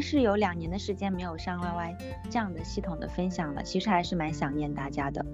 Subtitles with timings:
[0.00, 1.96] 是有两年的时间没有上 YY
[2.28, 5.24] 这样的系统的分享了，其实还是蛮想念大家的。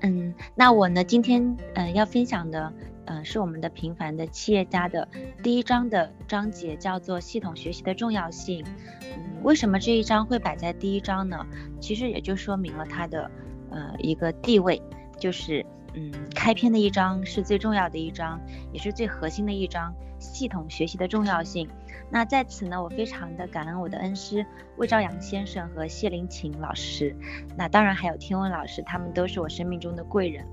[0.00, 2.72] 嗯，那我呢，今天嗯、要分享的，
[3.04, 5.06] 嗯、是我们的平凡的企业家的
[5.42, 8.64] 第一章的章节，叫做系统学习的重要性。
[9.02, 11.46] 嗯，为什么这一章会摆在第一章呢？
[11.80, 13.30] 其实也就说明了它的
[13.70, 14.82] 呃一个地位，
[15.20, 15.64] 就是
[15.94, 18.40] 嗯开篇的一章是最重要的一章，
[18.72, 21.68] 也是最核心的一章，系统学习的重要性。
[22.10, 24.44] 那在此呢，我非常的感恩我的恩师
[24.76, 27.16] 魏朝阳先生和谢林琴老师，
[27.56, 30.46] 那当然还有天文老师，他们都是我生命中的贵人。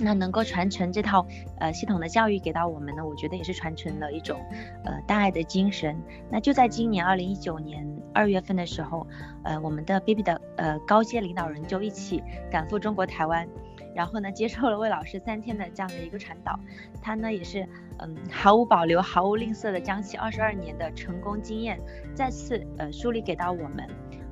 [0.00, 1.26] 那能够传承这套
[1.58, 4.38] 呃系统的教育给到我们呢，我觉得也是传承了一种
[4.84, 6.00] 呃大爱的精神。
[6.30, 9.06] 那就在今年二零一九年二月份的时候，
[9.42, 13.48] 呃我们的 BABY 的呃高阶领导人就一起赶赴中国台湾。
[13.98, 16.56] 然后呢，接受了魏老师三天的这样的一个传导，
[17.02, 21.80] 他呢也是嗯毫无保留、毫无吝啬的将其二十二年的成功经验
[22.14, 23.88] 再次呃梳理给到我们。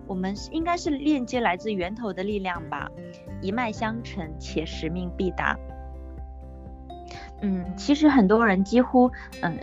[0.07, 2.89] 我们应该是链接来自源头的力量吧，
[3.43, 5.59] 一脉相承且使命必达。
[7.41, 9.11] 嗯，其实很多人几乎
[9.43, 9.59] 嗯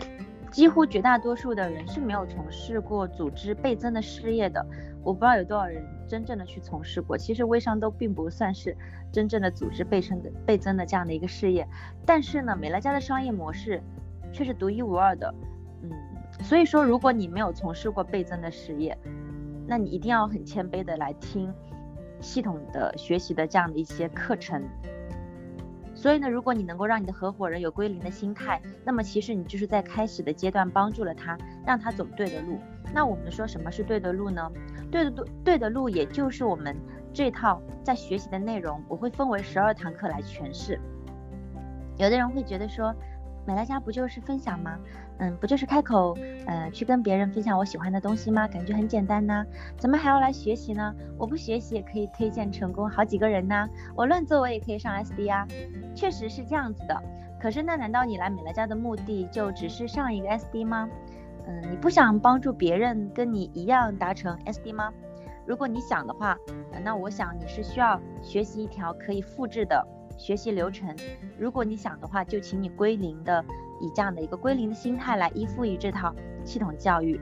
[0.50, 4.66] 几乎绝大多数的人是没有从事过组织倍增的事业的。
[5.02, 8.76] 我不知道有多少人真正的去从事过，其实微商都并不算是
[9.10, 11.66] 真正的组织倍增的倍增的这样的一个事业，
[12.06, 13.82] 但是呢，美乐家的商业模式
[14.32, 15.34] 却是独一无二的，
[15.82, 15.90] 嗯，
[16.42, 18.96] 所以说如果你没有从事过倍增的事业，
[19.66, 21.52] 那你一定要很谦卑的来听
[22.20, 24.62] 系统的学习的这样的一些课程。
[26.04, 31.34] 所以呢，如果你能够让你的合伙人有归零的心态，那么其实你就是在开始的阶段帮助了他，
[31.66, 32.58] 让他走对的路。
[32.92, 34.52] 那我们说什么是对的路呢？
[34.90, 36.76] 对的对对的路，也就是我们
[37.10, 40.78] 这套在学习的内容，我会分为十二堂课来诠释。
[41.96, 42.94] 有的人会觉得说，
[43.46, 44.78] 美乐家不就是分享吗？
[45.18, 48.48] 嗯，不就是开口，呃，去跟别人分享我喜欢的东西吗？
[48.48, 49.46] 感觉很简单呢，
[49.78, 50.94] 怎么还要来学习呢？
[51.16, 55.46] 我不学习也可以推荐成功好几个人呢，我乱做我也可以上 SD 啊，
[55.94, 57.02] 确实是这样子的。
[57.40, 60.88] 可是那难道你来美乐家的目的就只是上一个 SD 吗？
[61.46, 64.92] 嗯，你不想帮助别人跟你一样达成 SD 吗？
[65.46, 66.36] 如果你想的话，
[66.82, 69.86] 那我想你是需要学习一条可以复制的
[70.16, 70.96] 学习流程。
[71.38, 73.44] 如果你想的话，就请你归零的。
[73.80, 76.14] 以这样的一个归零的心态来依附于这套
[76.44, 77.20] 系统教育，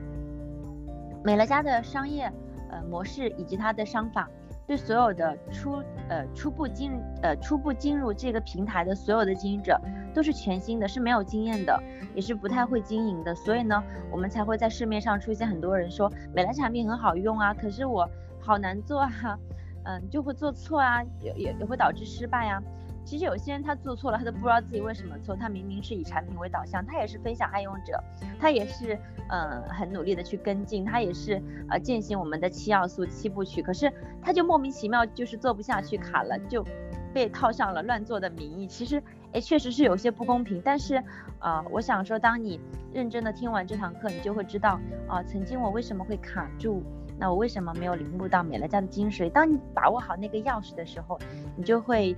[1.23, 2.31] 美乐家的商业
[2.69, 4.29] 呃模式以及它的商法，
[4.67, 6.91] 对所有的初呃初步进
[7.21, 9.79] 呃初步进入这个平台的所有的经营者
[10.13, 11.81] 都是全新的，是没有经验的，
[12.13, 18.07] 也是不太会经营的，所以呢，我们才会在市面上出现很多人说美乐产品很好用啊，可是我
[18.39, 19.11] 好难做啊，
[19.85, 22.61] 嗯，就会做错啊，也也也会导致失败啊。
[23.05, 25.35] 其实有些人他做错了，他都不知道自己为什么错。
[25.35, 28.01] 他明明是以产品为导向，他也是分享爱用者，
[28.39, 28.97] 他也是
[29.29, 33.61] 呃很努力的去跟进，他也是呃践行我们的七要素七部曲。
[33.61, 33.91] 可是
[34.21, 36.65] 他就莫名其妙就是做不下去卡了，就
[37.13, 38.65] 被套上了乱做的名义。
[38.65, 39.03] 其实
[39.33, 40.61] 诶确实是有些不公平。
[40.63, 41.03] 但是
[41.39, 42.57] 啊、我想说，当你
[42.93, 46.81] 认真的听完这堂课，你就会知道啊、曾经我为什么会卡住，
[47.19, 49.29] 那我为什么没有领悟到美乐家的精髓。
[49.29, 51.19] 当你把握好那个钥匙的时候，
[51.57, 52.15] 你就会。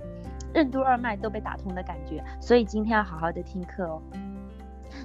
[0.54, 4.02] 任督二脉都被打通的感觉，所以今天要好好的听课哦。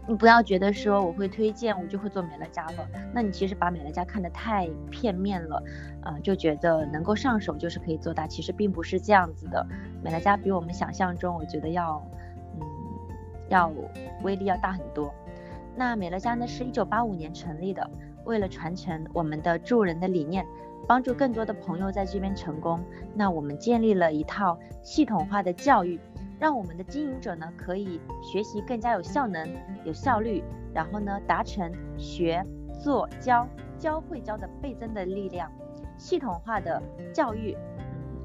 [0.07, 5.61] 你不要觉得说我会推荐我就会做美乐家了，那你其实把美乐家看得太片面了，
[6.03, 9.65] 呃，就觉得能够上手就是可以做大，其实并不是这样子的。
[10.01, 12.01] 美乐家比我们想象中，我觉得要，
[12.59, 12.65] 嗯，
[13.49, 13.71] 要
[14.23, 15.13] 威力要大很多。
[15.75, 17.89] 那美乐家呢，是一九八五年成立的，
[18.23, 20.45] 为了传承我们的助人的理念。
[20.87, 22.83] 帮助更多的朋友在这边成功，
[23.13, 25.99] 那我们建立了一套系统化的教育，
[26.39, 29.47] 让我们的经营者呢可以学习更加有效能、
[29.85, 30.43] 有效率，
[30.73, 32.45] 然后呢达成学、
[32.83, 33.47] 做、教、
[33.77, 35.49] 教会教的倍增的力量。
[35.97, 36.81] 系统化的
[37.13, 37.55] 教育，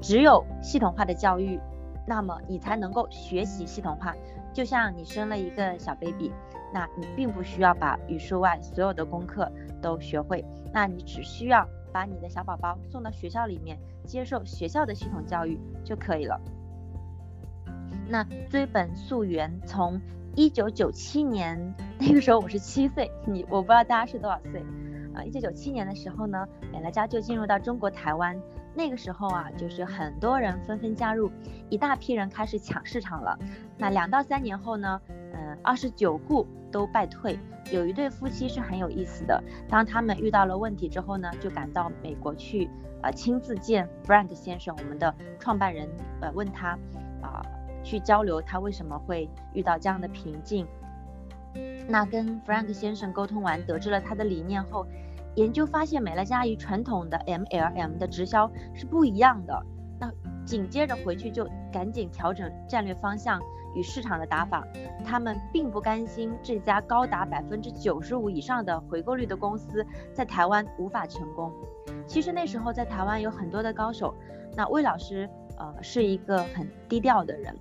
[0.01, 1.59] 只有系统化的教育，
[2.07, 4.15] 那么你才能够学习系统化。
[4.51, 6.33] 就像你生了一个小 baby，
[6.73, 10.43] 那你并不需要把语数外所有的功课都学会，
[10.73, 11.67] 那你只需要。
[11.97, 16.39] 把你的小宝宝送到学校里面接受学校的系统教育就可以了。
[18.07, 19.99] 那追本溯源，从
[20.35, 24.63] 一九九七年那个时候我是七岁，你我不知道大家是多少岁
[25.11, 25.23] 啊？
[25.23, 28.39] 一九九七年的时候呢，美乐家就进入到中国台湾。
[28.77, 31.31] 那个时候啊，就是很多人纷纷加入，
[31.67, 33.35] 一大批人开始抢市场了。
[33.75, 35.01] 那两到三年后呢，
[35.33, 37.39] 嗯，二十九户都败退。
[37.71, 42.69] 有一对夫妻是很有意思的，当他们遇到了问题之后呢，就赶到美国去，
[43.01, 45.89] 呃，亲自见 Frank 先生，我们的创办人，
[46.21, 46.77] 呃，问他，
[47.23, 47.41] 啊、
[47.83, 50.67] 去交流他为什么会遇到这样的瓶颈。
[51.87, 54.85] 那跟 Frank 先生沟通完，得知了他的理念后，
[55.37, 59.65] 研究发现美乐家与传统的 MLM 的直销是不一样的。
[59.99, 60.11] 那
[60.43, 63.39] 紧接着回去就赶紧调整战略方向
[63.75, 64.67] 与市场的打法。
[65.05, 71.53] 他们并不甘心这家高达百分之九十五以上的回购率的公司在台湾无法成功。
[72.07, 74.15] 其实那时候在台湾有很多的高手，
[74.55, 75.29] 那魏老师
[75.59, 77.55] 呃是一个很低调的人，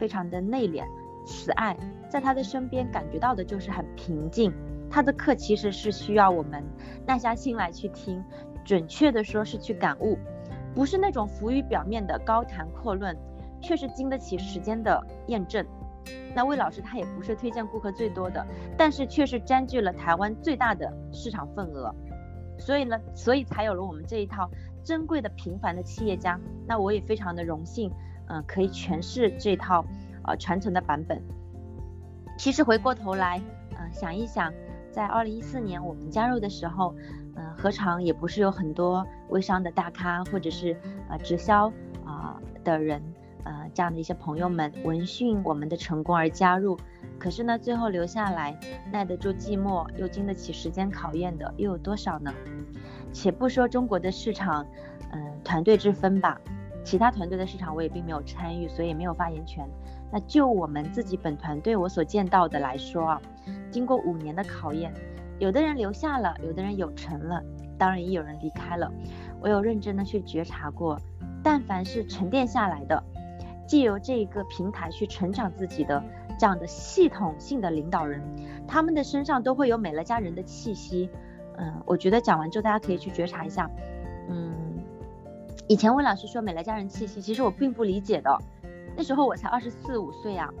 [0.00, 0.84] 非常的内敛、
[1.24, 1.76] 慈爱，
[2.08, 4.52] 在他的身边感觉到的就是很平静。
[4.90, 6.64] 他的课其实是需要我们
[7.06, 8.22] 耐下心来去听，
[8.64, 10.18] 准确的说是去感悟。
[10.74, 13.16] 不是那种浮于表面的高谈阔论，
[13.60, 15.64] 却是经得起时间的验证。
[16.34, 18.44] 那魏老师他也不是推荐顾客最多的，
[18.76, 21.94] 但是却是占据了台湾最大的市场份额。
[22.58, 24.48] 所以呢，所以才有了我们这一套
[24.84, 26.38] 珍贵的平凡的企业家。
[26.66, 27.90] 那我也非常的荣幸，
[28.28, 29.84] 嗯、可以诠释这套
[30.24, 31.20] 呃传承的版本。
[32.38, 33.40] 其实回过头来，
[33.72, 34.52] 嗯、想一想，
[34.90, 36.94] 在二零一四年我们加入的时候。
[37.36, 40.76] 嗯、何尝也不是有很多微商的大咖，或者是
[41.08, 41.72] 呃直销
[42.04, 43.00] 啊、的人，
[43.44, 46.76] 呃这样的一些朋友们闻讯我们的成功而加入，
[47.18, 48.58] 可是呢，最后留下来
[48.92, 52.34] 耐得住寂寞又经得起时间考验的又有多少呢？
[53.12, 54.66] 且不说中国的市场，
[55.12, 56.38] 嗯、团队之分吧，
[56.84, 59.66] 其他团队的市场我也并没有参与，所以没有发言权。
[60.12, 63.22] 那就我们自己本团队我所见到的来说啊，
[63.70, 64.92] 经过五年的考验。
[65.38, 67.42] 有的人留下了，有的人有成了，
[67.78, 68.92] 当然也有人离开了。
[69.40, 71.00] 我有认真的去觉察过，
[71.42, 73.02] 但凡是沉淀下来的，
[73.66, 76.04] 借由这一个平台去成长自己的
[76.38, 78.20] 这样的系统性的领导人，
[78.68, 81.08] 他们的身上都会有美乐家人的气息。
[81.56, 83.70] 嗯，我觉得讲完之后大家可以去觉察一下。
[84.28, 84.52] 嗯，
[85.68, 88.38] 以前温老师说美乐家人气息，其实我并不理解的，
[88.94, 90.52] 那时候我才二十四五岁啊。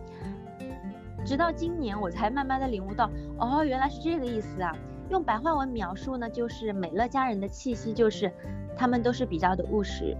[1.24, 4.74] 直到今年，我才慢慢的领悟到，哦，原来是这个意思啊。
[5.10, 8.32] 用白话文描述呢，就是美乐家人的气息，就是
[8.76, 10.16] 他们都是比较的务实。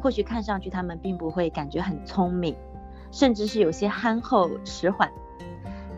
[0.00, 2.56] 或许看上去他们并不会感觉很聪明，
[3.10, 5.10] 甚至是有些憨厚迟缓，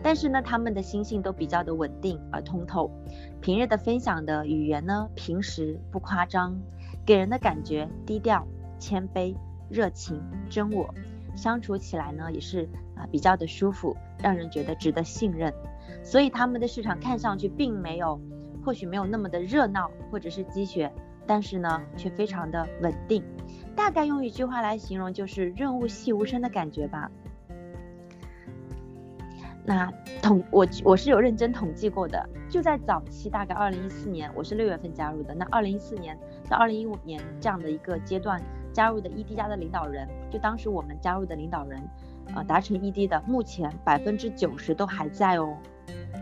[0.03, 2.91] 但是呢，他们的心性都比较的稳定而通透。
[3.39, 6.59] 平日的分享的语言呢，平实不夸张，
[7.05, 8.45] 给人的感觉低调、
[8.79, 9.35] 谦卑、
[9.69, 10.93] 热情、真我。
[11.41, 15.51] 相处起来呢，也是啊比较的舒服，让人觉得值得信任。
[16.03, 18.21] 所以他们的市场看上去并没有，
[18.63, 20.93] 或许没有那么的热闹或者是鸡血，
[21.25, 23.23] 但是呢却非常的稳定。
[23.75, 27.09] 大概用一句话来形容，就是润物细无声的感觉吧。
[29.65, 29.91] 那
[30.21, 35.33] 统我我是有认真统计过的，就在早期，大概二零一四年，我是六月份加入的。
[35.33, 36.15] 那二零一四年
[36.47, 38.39] 到二零一五年这样的一个阶段。
[38.73, 41.81] 加入的 ED 家的领导人，就当时我们加入的领导人，
[42.35, 45.57] 呃，达成 ED 的，目前百分之九十都还在哦。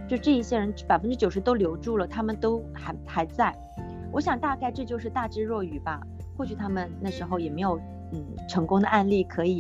[0.07, 3.56] 就这一些人，百分之九十都留住了，他们都还还在。
[4.12, 6.01] 我想大概这就是大智若愚吧。
[6.36, 7.78] 或许他们那时候也没有
[8.13, 9.60] 嗯成功的案例可以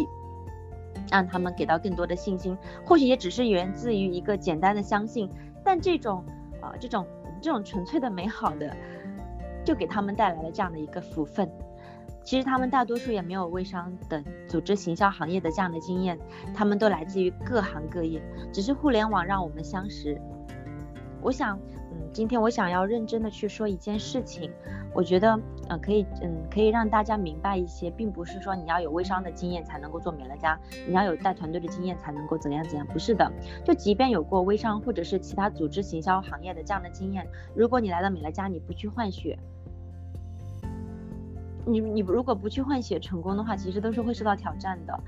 [1.11, 5.29] 让他们给到更多的信心，或许也只是源自于一个简单的相信。
[5.63, 6.23] 但这种
[6.61, 7.05] 呃这种
[7.41, 8.75] 这种纯粹的美好的，
[9.63, 11.47] 就给他们带来了这样的一个福分。
[12.29, 16.15] 其实他们大多数也没有微商等组织行销行业的这样的经验，
[16.53, 18.21] 他们都来自于各行各业，
[18.53, 20.21] 只是互联网让我们相识。
[21.23, 21.57] 我想，
[21.91, 24.51] 嗯，今天我想要认真的去说一件事情，
[24.93, 30.55] 我觉得，呃，可以，嗯，可以让大家明白一些，并不是说你要有微商的经验才能够做美乐家，
[30.87, 33.27] 你要有带团队的经验才能够怎样怎样，不是的。
[33.65, 39.35] 就即便有过微商或者是其他组织行销行业的这样的经验，如果你来到美乐家，你不去换血。
[41.69, 44.99] 你你如果不去换血成功的话，其实都是会受到挑战的。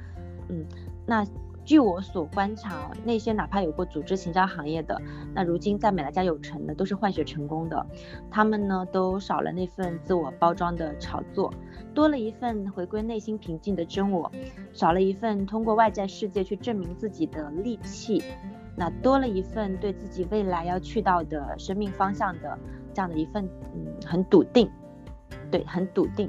[0.50, 0.66] 嗯，
[1.06, 1.26] 那
[1.64, 5.00] 据我所观察，那些哪怕有过组织行销行业的，
[5.34, 7.86] 那如今在美乐家有成的，都是换血成功的。
[8.32, 11.54] 他们呢，都少了那份自我包装的炒作，
[11.94, 14.30] 多了一份回归内心平静的真我，
[14.74, 18.24] 少了一份通过外在世界去证明自己的利器，
[18.76, 22.58] 那多了一份对自己未来要去到的生命方向的
[22.92, 24.68] 这样的一份嗯，很笃定，
[25.52, 26.28] 对，很笃定。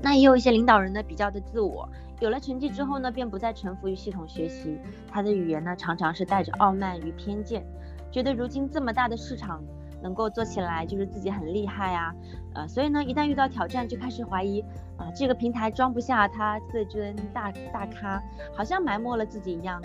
[0.00, 1.88] 那也有一些领导人呢，比较的自我，
[2.20, 4.78] 有了成绩之后呢，便不再臣服于系统学习。
[5.10, 7.64] 他的语言呢，常常是带着傲慢与偏见，
[8.10, 9.62] 觉得如今这么大的市场
[10.00, 12.14] 能够做起来，就是自己很厉害啊。
[12.54, 14.60] 呃，所以呢，一旦遇到挑战，就开始怀疑
[14.96, 18.22] 啊，这个平台装不下他自尊大大咖，
[18.54, 19.82] 好像埋没了自己一样。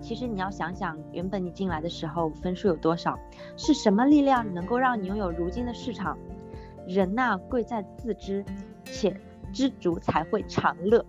[0.00, 3.18] 其实你要想想，原本你进来的时候分数有多少？
[3.56, 6.16] 是什么力量能够让你拥有如今的市场？
[6.86, 8.44] 人呐，贵在自知，
[8.84, 9.16] 且。
[9.56, 11.02] 知足才会长乐。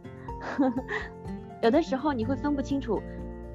[1.62, 3.02] 有的时候你会分不清楚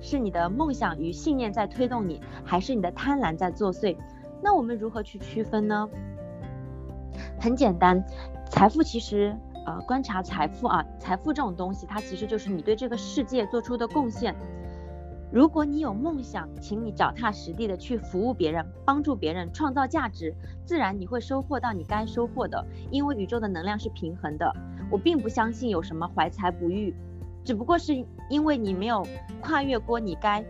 [0.02, 3.96] 是你的梦想与信念在推动你，还是你的贪婪在作祟？
[4.42, 5.88] 那我们如何去区分呢？
[7.40, 8.04] 很简单，
[8.50, 9.34] 财富其实，
[9.64, 14.34] 呃，观察财富啊，财富这种东西，它其实就是你对这个世界做出的贡献。
[15.30, 20.34] 如果你有梦想，请你脚踏实地的去服务别人，帮助别人，创造价值，
[20.66, 22.62] 自然你会收获到你该收获的。
[22.90, 24.52] 因为宇宙的能量是平衡的。
[24.92, 26.94] 我并不相信有什么怀才不遇，
[27.42, 29.04] 只不过是因为你没有
[29.40, 30.44] 跨越过你该，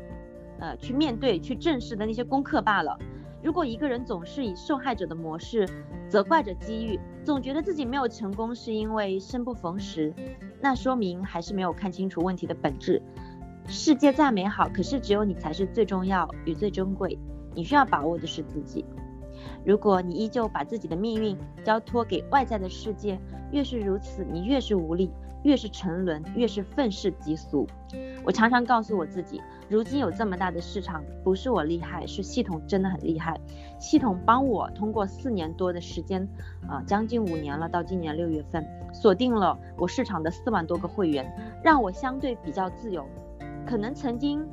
[0.58, 2.98] 呃，去面对、去正视的那些功课罢了。
[3.40, 5.68] 如果一个人总是以受害者的模式
[6.08, 10.12] 责怪着机遇，总觉得自己没有成功是因为生不逢时，
[10.60, 13.00] 那说明还是没有看清楚问题的本质。
[13.68, 17.16] 世界再美好，可是只有你才是最重要与最珍贵。
[17.54, 18.84] 你需要把握的是自己。
[19.64, 23.18] 如果你依旧把自己的命运交托给外在的世界，
[23.50, 25.10] 越是如此，你越是无力，
[25.44, 27.66] 越是沉沦，越是愤世嫉俗。
[28.24, 33.38] 我常常告诉我自己，如今有这么大的市场，不是我厉害，是系统真的很厉害。
[33.78, 36.22] 系统帮我通过四年多的时间，
[36.68, 41.30] 啊、呃，将近五年了，到今年六月份，锁定了我市场的四万多个会员，
[41.62, 43.06] 让我相对比较自由。
[43.64, 44.44] 可能曾经，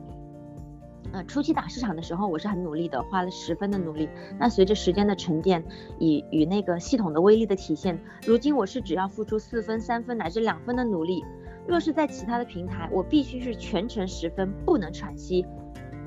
[1.11, 4.07] 呃，初期打市场的时候，我是很努力的，花了十分的努力。
[4.37, 5.63] 那随着时间的沉淀，
[5.97, 11.25] 以与那个系统的威力的体现，如今我是只要付出四分、三分乃至两分的努力。
[11.67, 15.45] 若是在其他的平台，我必须是全程十分，不能喘息。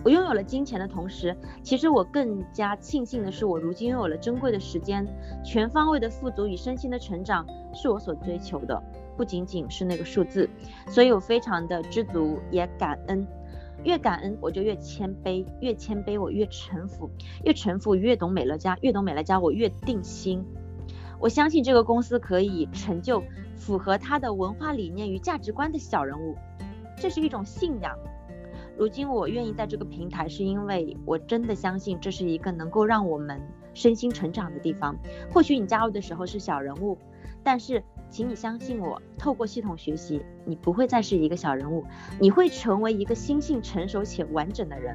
[0.04, 5.06] 我拥有了金钱的同时，其实我更加庆幸的是，我如今拥有了珍贵的时间，
[5.44, 8.82] 全方位的富足与身心的成长，是我所追求的。
[9.16, 10.49] 不仅仅是那个数字，
[10.88, 13.25] 所以我非常的知足，也感恩。
[13.84, 17.08] 越感恩，我就越谦卑；越谦卑，我越臣服；
[17.44, 20.44] 越臣服，越懂美乐家；越懂美乐家，我越定心。
[21.18, 23.22] 我相信这个公司可以成就
[23.56, 26.36] 符合他的文化理念与价值观的小人物，
[26.96, 27.96] 这是一种信仰。
[28.76, 33.40] 如今我愿意在这个平台，是因为我真的相信这是一个能够让我们
[33.75, 34.97] 身心成长的地方。
[35.33, 36.99] 或许你加入的时候是小人物，
[37.43, 37.83] 但是。
[38.11, 41.83] 请你相信我，透过系统学习，你不会再是一个小人物，
[42.21, 44.95] 你会成为一个心性成熟且完整的人。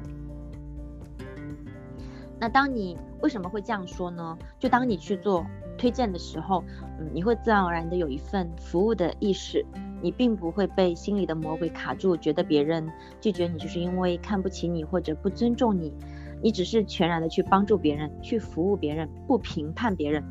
[2.38, 4.38] 那当你为什么会这样说呢？
[4.60, 5.44] 就当你去做
[5.76, 6.62] 推荐的时候，
[7.00, 9.66] 嗯，你会自然而然的有一份服务的意识，
[10.00, 12.88] 你并不会被心里的魔鬼卡住，觉得别人
[13.20, 15.92] 拒绝你就是因为看不起你或者不尊重你，
[16.42, 20.24] 你只是全然的去帮助别人，去服务别人，不评判别人，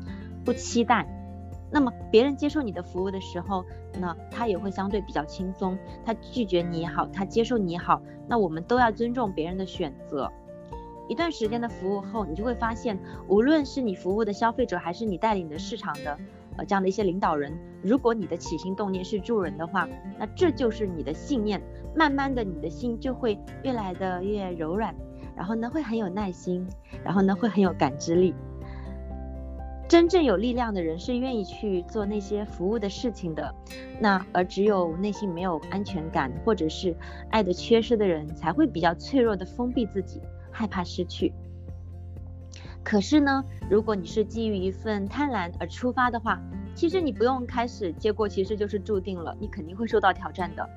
[0.44, 1.06] 不期待。
[1.70, 3.64] 那么别人接受你的服务的时候，
[4.00, 5.78] 那他也会相对比较轻松。
[6.04, 10.30] 他拒绝你也好，他接受你也好，那我们都要尊重别人的选择。
[11.08, 12.98] 一段时间的服务后，你就会发现，
[13.28, 16.18] 无论是你服务的消费者，还是你带领的市场的，
[16.56, 19.88] 呃，这样的一些领导人，如果你的起心动念是助人的话，
[20.18, 21.62] 那这就是你的信念。
[21.94, 24.94] 慢慢的，你的心就会越来的越柔软，
[25.38, 26.66] 然后呢，会很有耐心，
[27.04, 28.34] 然后呢，会很有感知力。
[29.88, 33.54] 真正有力量的人是愿意去做那些服务的事情的，
[34.00, 36.94] 那而只有内心没有安全感或者是
[37.30, 41.32] 爱的缺失的人，才会比较脆弱的封闭自己，害怕失去。
[42.82, 46.38] 可是呢，如果你是基于一份贪婪而出发的话，
[46.74, 50.68] 其实你不用开始，结果其实就是注定了，你肯定会受到挑战的。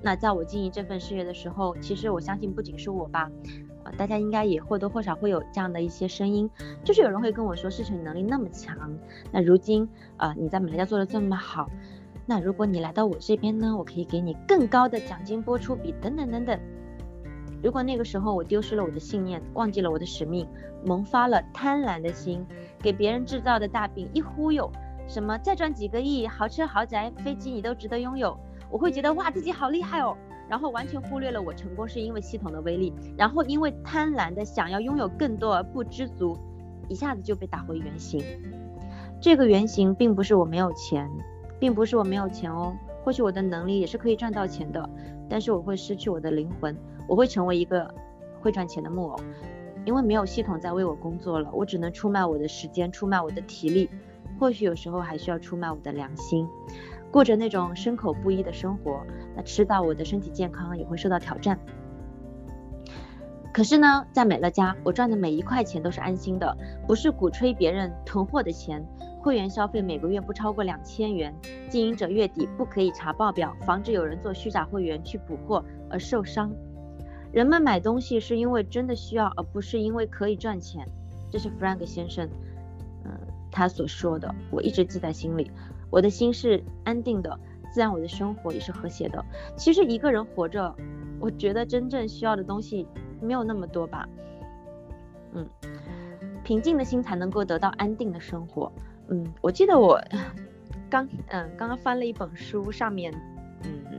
[0.00, 3.30] 那在我经营这份事业的时候，其实我相信不仅是我吧。
[3.96, 6.50] 大家应该也或多或少会有这样的一些声音，
[6.84, 8.76] 就是有人会跟我说，事成能力那么强，
[9.30, 11.70] 那如今啊、呃、你在美乐家做的这么好，
[12.26, 16.58] 那如果你来到我这边呢，我可以给你更高的奖金播出比等等等等。
[17.62, 20.46] 如果那个时候我丢失了我的信念，忘记了我的使命，
[20.84, 22.46] 萌发了贪婪的心，
[22.80, 24.70] 给别人制造的大饼一忽悠，
[25.08, 28.38] 什么再赚几个亿，豪车豪宅飞机你都值得拥有，
[28.70, 30.16] 我会觉得哇自己好厉害哦。
[30.48, 36.38] 然后完全忽略了我成功是因为系统的威力，然后因为贪婪的想要拥有更多而不知足，
[36.88, 38.22] 一下子就被打回原形。
[39.20, 41.10] 这个原型并不是我没有钱，
[41.58, 42.72] 并不是我没有钱哦，
[43.04, 44.88] 或许我的能力也是可以赚到钱的，
[45.28, 46.76] 但是我会失去我的灵魂，
[47.06, 47.92] 我会成为一个
[48.40, 49.20] 会赚钱的木偶，
[49.84, 53.90] 因为没有系统在为我工作了，我只能出卖我的时间，出卖我的体力，
[54.38, 56.48] 或许有时候还需要出卖我的良心。
[57.10, 59.02] 过着那种深口不一的生活，
[59.34, 61.58] 那吃到我的身体健康也会受到挑战。
[63.52, 68.86] 可是呢，在美乐家，我赚的每一块钱都是安心的，不是鼓吹别人囤货的钱。
[69.20, 71.34] 会员消费每个月不超过两千元，
[71.68, 76.52] 经营者月底不可以查报表，防止有人做虚假会员去补货而受伤。
[77.32, 80.86] 人们买东西是因为真的需要，而不是因为可以赚钱。
[81.30, 82.28] 这是 Frank 先生，
[83.04, 83.10] 嗯，
[83.50, 85.50] 他所说的，我一直记在心里。
[85.90, 87.38] 我的心是安定的，
[87.72, 89.24] 自然我的生活也是和谐的。
[89.56, 90.74] 其实一个人活着，
[91.20, 92.86] 我觉得真正需要的东西
[93.20, 94.08] 没有那么多吧。
[95.32, 95.48] 嗯，
[96.42, 98.72] 平静的心才能够得到安定的生活。
[99.08, 100.00] 嗯，我记得我
[100.90, 103.12] 刚嗯刚刚翻了一本书，上面
[103.64, 103.98] 嗯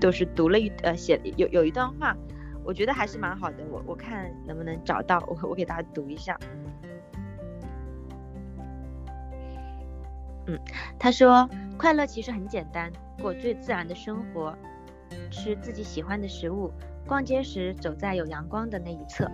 [0.00, 2.16] 都是读了一呃写有有一段话，
[2.64, 3.56] 我觉得还是蛮好的。
[3.70, 6.38] 我我看能不能找到，我我给大家读一下。
[10.48, 10.58] 嗯，
[10.98, 12.90] 他说快乐其实很简单，
[13.20, 14.54] 过最自然的生活，
[15.30, 16.72] 吃自己喜欢的食物，
[17.06, 19.30] 逛街时走在有阳光的那一侧。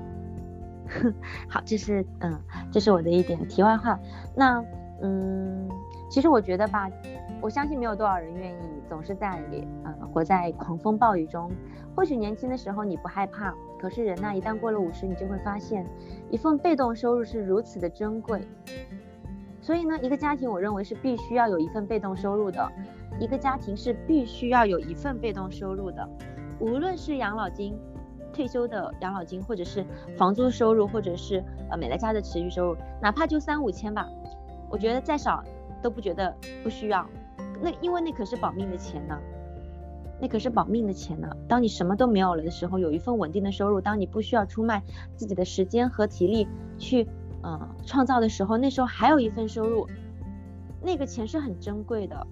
[1.49, 2.39] 好，这是嗯，
[2.71, 3.99] 这是我的一点题外话。
[4.35, 4.63] 那
[5.01, 5.69] 嗯，
[6.11, 6.91] 其实我觉得吧，
[7.41, 8.57] 我相信没有多少人愿意
[8.89, 9.41] 总是在
[9.85, 11.51] 嗯活在狂风暴雨中。
[11.95, 15.87] 或许年轻的时候你不害怕，可是人呐，一旦过了五十，你就会发现，
[16.29, 18.47] 一份被动收入是如此的珍贵。
[19.65, 22.71] 所以呢，一个家庭我认为是必须要有一份被动收入的，
[23.19, 26.07] 一个家庭是必须要有一份被动收入的，
[26.61, 27.75] 无论是养老金。
[28.35, 29.87] 退休的养老金，或者是
[30.19, 31.41] 房租收入，或者是
[31.71, 34.09] 呃美乐家的持续收入，哪怕就三五千吧，
[34.69, 35.41] 我觉得再少
[35.81, 37.07] 都不觉得不需要。
[37.63, 39.17] 那因为那可是保命的钱呢，
[40.21, 41.29] 那可是保命的钱呢。
[41.47, 44.83] 当你什么都没有了的时候，有一份稳定的收入，当你不需要出卖
[45.15, 47.07] 自己的时间和体力去、
[47.45, 49.87] 呃、创造的时候，那时候还有一份收入，
[50.83, 52.27] 那个钱是很珍贵的。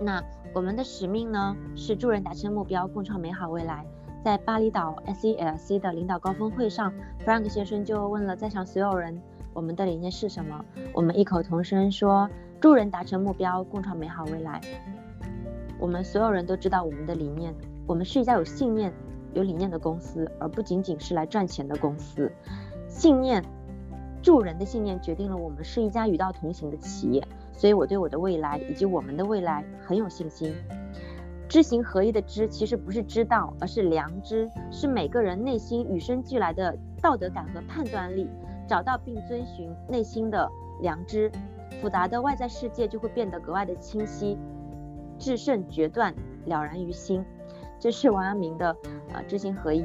[0.00, 0.22] 那。
[0.54, 3.84] 我们的使命呢，是助人达成目标，共创美好未来。
[4.24, 6.90] 在巴厘岛 SELC 的领导高峰会上
[7.24, 9.20] ，Frank 先生就问了在场所有人
[9.52, 12.28] ：“我们的理念是什么？”我们异口同声说
[12.60, 14.58] ：“助人达成目标，共创美好未来。”
[15.78, 17.54] 我们所有人都知道我们的理念，
[17.86, 18.90] 我们是一家有信念、
[19.34, 22.32] 有理念的公司，而不仅仅是来赚钱的公司。
[22.88, 23.44] 信念，
[24.22, 27.22] 助人的信念决定了我们是一家与道同行的企业。
[27.52, 30.54] 所以我对我的未来以及我们的未来很有信心。
[31.48, 38.28] 知行合一的知其实不是知道，而是良知，是每个人内心与生俱来的道德感和判断力。
[38.68, 40.46] 找到并遵循内心的
[40.82, 41.32] 良知，
[41.80, 44.36] 复杂的外在世界就会变得格外的清晰。
[45.18, 47.24] 至胜决断，了然于心。
[47.80, 48.76] 这是王阳明的
[49.14, 49.82] 呃知行合一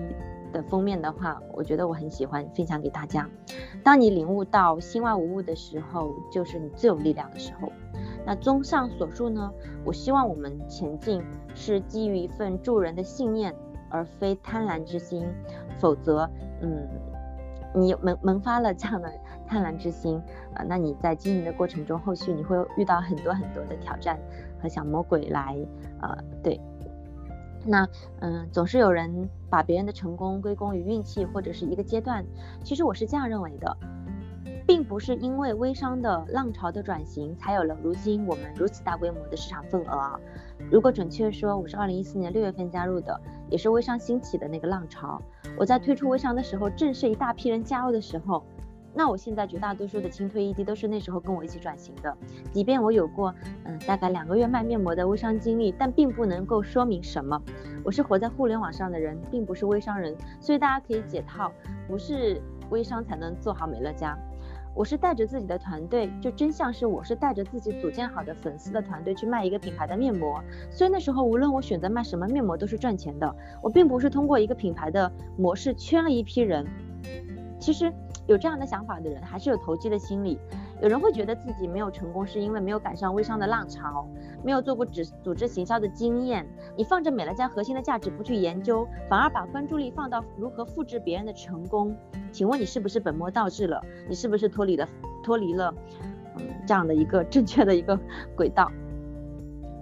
[0.53, 3.29] 的封面的话，我觉得我很喜欢，分享给大家。
[3.83, 7.69] 当你领悟到心外无物的时候，就是你最有力量的时候。
[8.25, 9.51] 那综上所述呢，
[9.83, 11.21] 我希望我们前进
[11.53, 13.53] 是基于一份助人的信念，
[13.89, 15.27] 而非贪婪之心。
[15.79, 16.29] 否则，
[16.61, 16.87] 嗯，
[17.75, 19.11] 你萌萌发了这样的
[19.45, 20.17] 贪婪之心
[20.53, 24.17] 啊、呃，那你在经营的过程中，后续你会遇到很多很多的挑战
[24.61, 25.57] 和小魔鬼来，
[26.01, 26.61] 呃，对。
[27.65, 27.88] 那
[28.19, 32.26] 嗯，总是有人把别人的成功归功于运气或者是一个阶段，
[32.63, 33.78] 其实我是这样认为的，
[34.67, 40.19] 并不是因为微商的浪潮的转型才有了如今我们如此大规模的市场份额啊。
[40.71, 45.21] 如果准确说，我是二零一四年六月份加入的，也是微商兴起的那个浪潮。
[45.58, 48.43] 我在推出微商的时候，正是一大批人加入的时候。
[48.95, 52.15] 那我现在绝大多数的轻推异地都是那时候跟我一起转型的，
[52.51, 53.34] 即便我有过
[53.65, 57.41] 嗯大概两个月卖面膜的微商经历，但并不能够说明什么。
[57.84, 61.51] 我是活在互联网上的人，并不是微商人，所以大家可以解套，
[61.88, 64.17] 不是微商才能做好美乐家。
[64.75, 73.36] 我是带着自己的团队，就真相是我是带着自己组建好的粉丝的团队去卖一个品牌的面膜，所以那时候无论我选择卖什么面膜都是赚钱的。
[73.62, 76.65] 我并不是通过一个品牌的模式圈了一批人，
[77.63, 77.91] 其实。
[78.26, 80.39] 有这样的想法的人，还是有投机的心理。
[80.82, 84.08] 有人会觉得自己没有成功，是因为没有赶上微商的浪潮，
[84.41, 86.47] 没有做过组组织行销的经验。
[86.78, 91.93] 你放着美乐家核心的价值不去研究，反而把关注力放到如何复制别人的成功。
[92.32, 93.82] 请问你是不是本末倒置了？
[94.08, 94.88] 你是不是脱离了
[95.21, 95.76] 脱离了
[96.38, 97.99] 嗯这样的一个正确的一个
[98.38, 98.71] 轨道？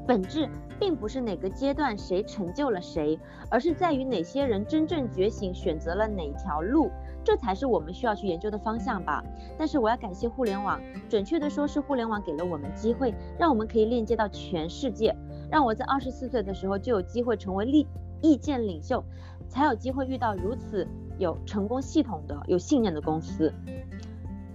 [0.07, 3.19] 本质并不是哪个阶段谁成就了谁，
[3.51, 6.89] 而是在于哪些人真正觉醒，选择了哪条路。
[7.23, 9.23] 这才是我们需要去研究的方向吧。
[9.57, 10.79] 但是我要感谢互联网，
[11.09, 15.15] 准确的说是互联网给了我们机会，让我们可以链接到全世界，
[15.49, 17.87] 让我在二十四岁的时候就有机会成为立
[18.21, 19.03] 意见领袖，
[19.47, 23.53] 才有机会遇到如此有成功系统的、有信念的公司。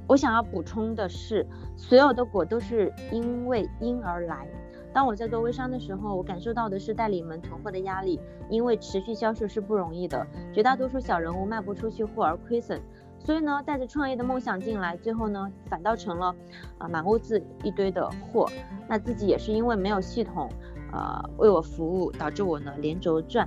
[0.06, 4.46] 我想要补充的是，所有的果都是因为因而来。
[4.92, 12.80] 当我在做微商的时候，我感受到的是代理们囤货的压力，因为持续销售是不容易的，绝大多数小人物卖不出去货而亏损，
[13.18, 16.34] 所以呢，带着创业的梦想进来，最后呢，反倒成了
[16.78, 18.48] 啊满屋子一堆的货。
[18.88, 20.48] 那自己也是因为没有系统，
[20.92, 23.46] 呃，为我服务，导致我呢连轴转，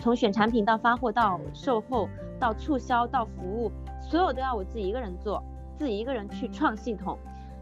[0.00, 2.08] 从选产品到发货到售后
[2.40, 5.40] 到促销到服务，所有都要我自己一个人做，
[5.78, 7.16] 自己一个人去创系统。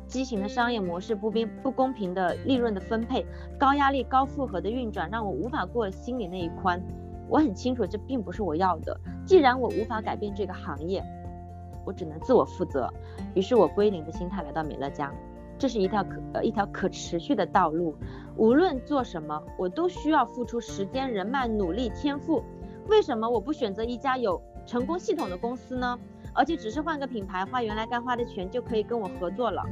[0.09, 3.26] 畸形的商业模式、不公不公平的利润的分配、
[3.59, 6.81] 高压力、高负荷的运转，让我无法过心里那一关。
[7.29, 8.98] 我很清楚这并不是我要的。
[9.26, 11.05] 既然我无法改变这个行业，
[11.85, 12.88] 我只能自我负责。
[13.35, 15.12] 于是我归零的心态来到美乐家。
[15.59, 17.96] 这是一条可呃一条可持续的道路。
[18.37, 22.44] 无论做什么，我都需要付出时间、人脉、努力、天赋。
[22.87, 25.98] 为什么我不选择一家有成功系统的公司呢？
[26.37, 29.64] 而且只是换个品牌，花原来该花的钱就可以跟我合作了。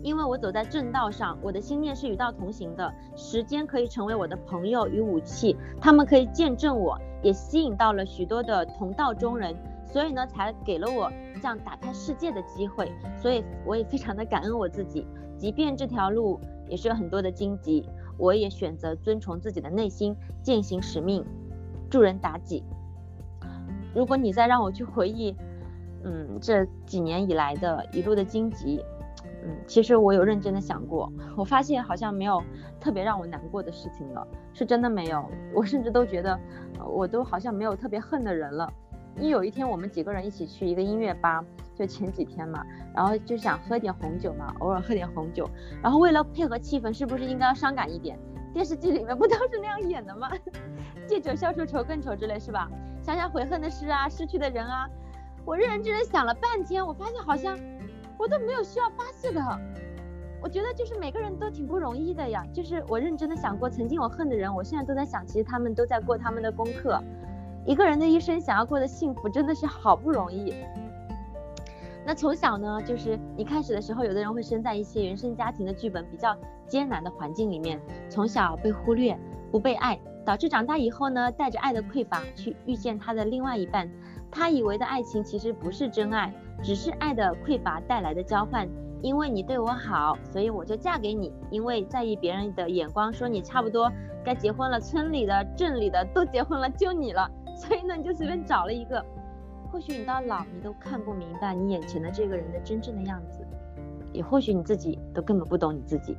[0.00, 2.94] 因为我走在正道上，我的心念是与道同行的。
[3.16, 12.92] 时间可以成为我的朋友与武器，他们可以见证我，也吸引到了许多的同道中人，所以呢，才给了我这样打开世界的机会。
[13.20, 15.04] 所以我也非常的感恩我自己，
[15.36, 16.38] 即便这条路
[16.68, 17.84] 也是有很多的荆棘，
[18.16, 21.24] 我也选择遵从自己的内心，践行使命，
[21.90, 22.62] 助人达己。
[23.94, 25.34] 如果你再让我去回忆，
[26.04, 28.84] 嗯，这几年以来的一路的荆棘。
[29.44, 32.42] 嗯，其实我有认真的想过，我发现好像没有
[32.80, 35.24] 特别让我难过的事情了，是真的没有。
[35.54, 36.38] 我甚至都觉得，
[36.84, 38.72] 我都好像没有特别恨的人了。
[39.16, 45.48] 因为有一天我们几个人一起去一个音乐吧，就前几天嘛，然后就想喝点红酒嘛，偶尔喝点红酒。
[45.82, 48.18] 然后为了配合气氛，是不是应该要伤感一点？
[48.52, 50.30] 电视剧里面不都是那样演的吗？
[51.06, 52.68] 借酒消愁愁更愁之类是吧？
[53.02, 54.88] 想想悔恨的事啊，失去的人啊，
[55.44, 57.58] 我认认真真想了半天，我发现好像。
[58.18, 59.40] 我都没有需要发泄的，
[60.42, 62.44] 我觉得就是每个人都挺不容易的呀。
[62.52, 67.00] 就是我认真的想过，曾经我恨的人，我现在都在想，其实他们都在过他们的功课。
[67.64, 70.52] 一个人的一生想要过得幸福，真的是好不容易。
[72.08, 76.34] 那从小呢，就是你开始的时候，有的人会生在一些原生家庭的剧本比较
[76.66, 79.14] 艰难的环境里面，从小被忽略，
[79.50, 83.90] 不被爱，导致长大以后呢，带着爱的匮乏去遇见他的另外一半，
[84.30, 86.32] 他以为的爱情其实不是真爱。
[86.62, 88.66] 只是爱的匮乏带来的交换，
[89.02, 91.30] 因为你对我好，所以我就嫁给你。
[91.50, 93.92] 因为在意别人的眼光，说你差不多
[94.24, 99.04] 该结婚了，村里的、镇里的都结婚了，就你了，所以呢，你就随便找了一个。
[99.70, 103.46] 或许你到老，你都看不明白你眼前的这个人的真正的样子，
[104.12, 106.16] 也或许你自己都根本不懂你自己。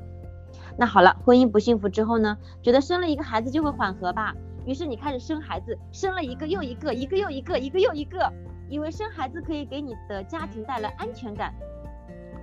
[0.78, 4.36] 那好了，婚姻不幸福之后呢，觉得生了一个孩子就会缓和吧，
[4.66, 8.32] 于是你开始生孩子，生了一个又一个，一个又一个，一个又一个。
[8.70, 11.52] 以为生孩子可以给你的家庭带来安全感，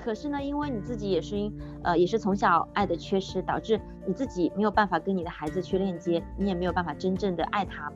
[0.03, 7.93] 可是呢，因为你自己也是因呃也是从小爱的缺失，导致你自己没有办法跟你的孩子去链接，你也没有办法真正的爱他，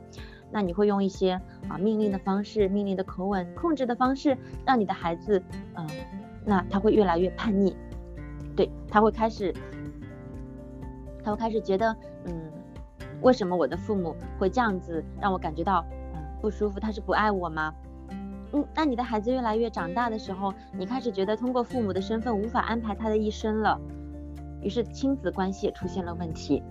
[0.51, 5.41] 那你会用一些啊命令的方式、命令的口吻、控制的方式，让你的孩子
[5.75, 5.87] 嗯、
[6.45, 7.75] 那他会越来越叛逆，
[8.55, 9.53] 对，他会开始，
[11.23, 12.51] 他会开始觉得嗯，
[13.21, 16.79] 为什么我的父母会这样子让我感觉到嗯不舒服？
[16.79, 17.73] 他是不爱我吗？
[18.53, 23.79] 嗯，那你的孩子越来越长大的时候，你开始觉得通过父母的身份无法安排他的一生了，
[24.61, 26.61] 于是亲子关系也出现了问题。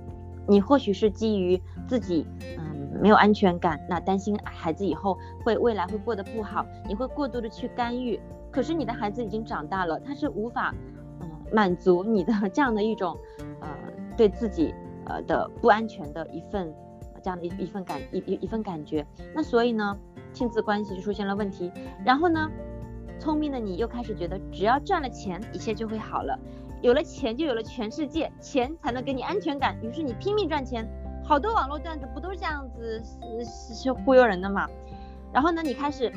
[0.47, 2.27] 你或许是基于自己
[2.59, 8.21] 嗯没有安全感，那担心孩子以后会未来会过得不好，你会过度的去干预。
[8.51, 10.75] 可是你的孩子已经长大了，他是无法
[11.21, 13.17] 嗯满足你的这样的一种
[13.61, 13.69] 呃
[14.17, 14.75] 对自己
[15.07, 16.73] 呃的不安全的一份
[17.23, 19.07] 这样的一一份感一一一份感觉。
[19.35, 19.97] 那所以呢？
[20.33, 21.73] 亲子关系就出现了问题，
[22.05, 22.49] 然后呢，
[23.19, 26.39] 聪明的你又开始觉得只要赚了钱，一切就会好了，
[26.83, 30.89] 有了钱就有了全世界，钱才能给你安全感，于是你拼命赚钱。
[31.31, 33.01] 好多网络段子不都是这样子
[33.45, 34.69] 是是忽悠人的嘛？
[35.33, 36.13] 然后呢，你开始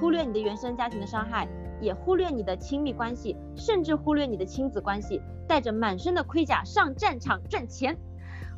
[0.00, 1.46] 忽略你的原生家庭的伤害，
[1.82, 7.94] 也忽略你的亲密关系，甚至忽略你的亲子关系，带着满身的盔甲上战场赚钱，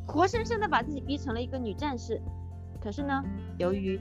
[0.07, 2.21] 活生生的把自己逼成了一个女战士。
[2.79, 3.21] 可是呢，
[3.57, 3.99] 由于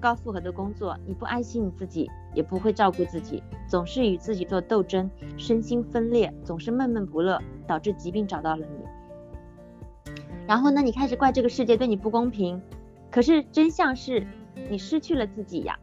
[0.00, 8.86] 高负荷的工作，你不爱惜你自己，也不会照顾自己，总是与自己做斗争，身心分裂，总是闷闷不乐，导致疾病找到了你。
[10.46, 12.60] 然后呢，你开始怪这个世界对你不公平，
[13.10, 14.26] 可是真相是
[14.70, 15.78] 你失去了自己呀。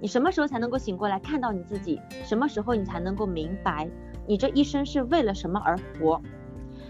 [0.00, 2.00] 你什么时候才能够醒过来看到你自己？
[2.24, 3.88] 什么时候你才能够明白
[4.26, 6.20] 你这一生是为了什么而活？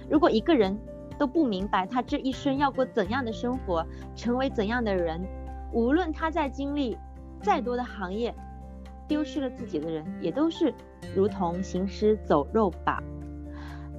[0.08, 0.78] 如果一个人
[1.18, 3.84] 都不明白他这一生要过怎样的生活，
[4.16, 5.20] 成为怎样的人？
[5.72, 6.96] 无论他在经历
[7.42, 8.34] 再多的行业，
[9.06, 10.72] 丢失了自己的人，也都是
[11.14, 13.02] 如同行尸走肉吧。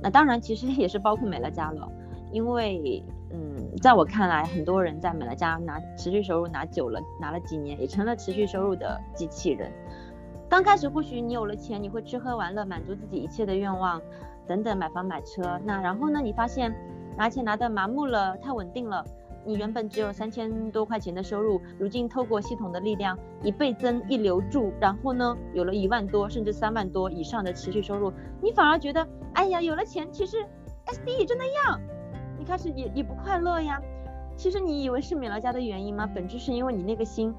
[0.01, 1.89] 那当然，其实也是包括美乐家了，
[2.31, 9.71] 因为，嗯，在我看来，很多人在美乐家拿持续收入拿久了，拿了几年，也成了持续收入的机器人。
[10.49, 14.01] 刚开始或许你有了钱，你会吃喝玩乐，满足自己一切的愿望，
[14.47, 15.59] 等等，买房买车。
[15.63, 16.73] 那然后呢，你发现
[17.17, 19.05] 拿钱拿的麻木了，太稳定了。
[19.43, 30.45] 你原本只有三千多块钱的收入，如今透过系统的力量一倍增一留住，然后呢，有了一万多甚至三万多以上的持续收入，你反而觉得，哎呀，有了钱其实
[30.85, 31.81] SD 也就那样，
[32.41, 33.79] 你开始也也不快乐呀。
[34.35, 36.09] 其实你以为是美乐家的原因吗？
[36.11, 37.31] 本质是因为你那个心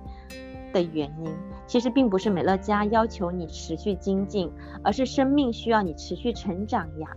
[0.72, 1.34] 的原因。
[1.66, 4.48] 其实并不是美乐家要求你持续精进，
[4.84, 7.08] 而是生命需要你持续成长呀。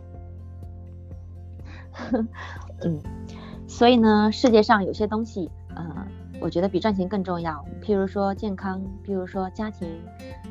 [2.81, 2.99] 嗯，
[3.67, 6.07] 所以呢，世界上有些东西，呃，
[6.41, 7.63] 我觉得比赚钱更重要。
[7.83, 9.87] 譬如说健康，譬如说家庭，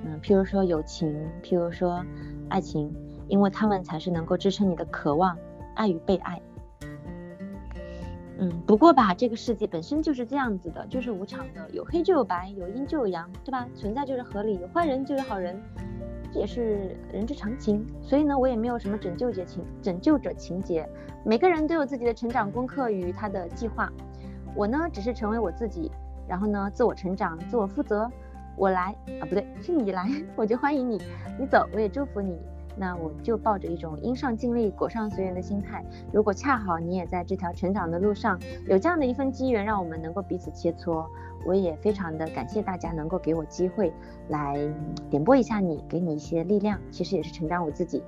[0.04, 2.00] 嗯、呃，譬如说友情，譬如说
[2.48, 2.94] 爱情，
[3.26, 5.36] 因为他们才是能够支撑你的渴望
[5.74, 6.40] 爱与被爱。
[8.38, 13.68] 嗯，不过吧，这个世界本身就是这样子的，就是无常的，有黑就有白，有阴就有阳，对吧？
[13.74, 15.60] 存在就是合理，有坏人就有好人，
[16.32, 17.86] 这也是人之常情。
[18.02, 20.88] 所以呢，我也没有什么拯救者情拯救者情节，
[21.24, 23.92] 每个人都有自己的成长功课与他的计划。
[24.56, 25.90] 我呢，只是成为我自己，
[26.26, 28.10] 然后呢，自我成长，自我负责。
[28.56, 31.00] 我来啊，不对，是你来， 我就欢迎你，
[31.38, 32.36] 你走，我也祝福你。
[32.76, 35.84] 那我就抱着一种因上尽力，果上随缘的心态。
[36.12, 41.06] 如果恰好你也在这条成长的路上，有这样的一份机缘，让我们能够彼此切磋，
[41.46, 43.92] 我也非常的感谢大家能够给我机会
[44.28, 44.58] 来
[45.08, 48.02] 点拨一下你，给你一些力量，其实也是成长我自己。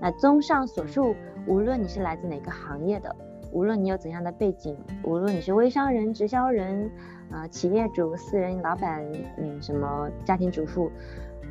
[0.00, 1.14] 那综上所述，
[1.46, 3.14] 无论你是来自哪个行业的，
[3.52, 6.90] 无论你有怎样的背景，无论你是微商人、直销人，
[7.30, 9.04] 啊、呃，企业主、私人老板，
[9.38, 10.90] 嗯，什么家庭主妇。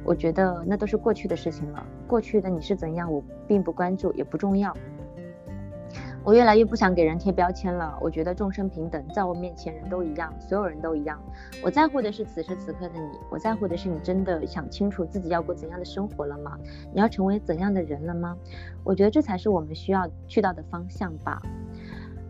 [0.04, 4.76] 我觉得那都是过去的事情了，过去的你是怎样，我并不关注，也不重要。
[6.24, 7.98] 我越来越不想给人贴标签了。
[8.00, 11.20] 我觉得众生平等，在我面前人都一样，所有人都一样。
[11.64, 16.60] 我在乎的是此时此刻的你，我在乎的是你真的想清楚自己要过怎样的生活了吗？
[16.94, 18.38] 你要成为怎样的人了吗？
[18.84, 21.42] 我觉得这才是我们需要去到的方向吧。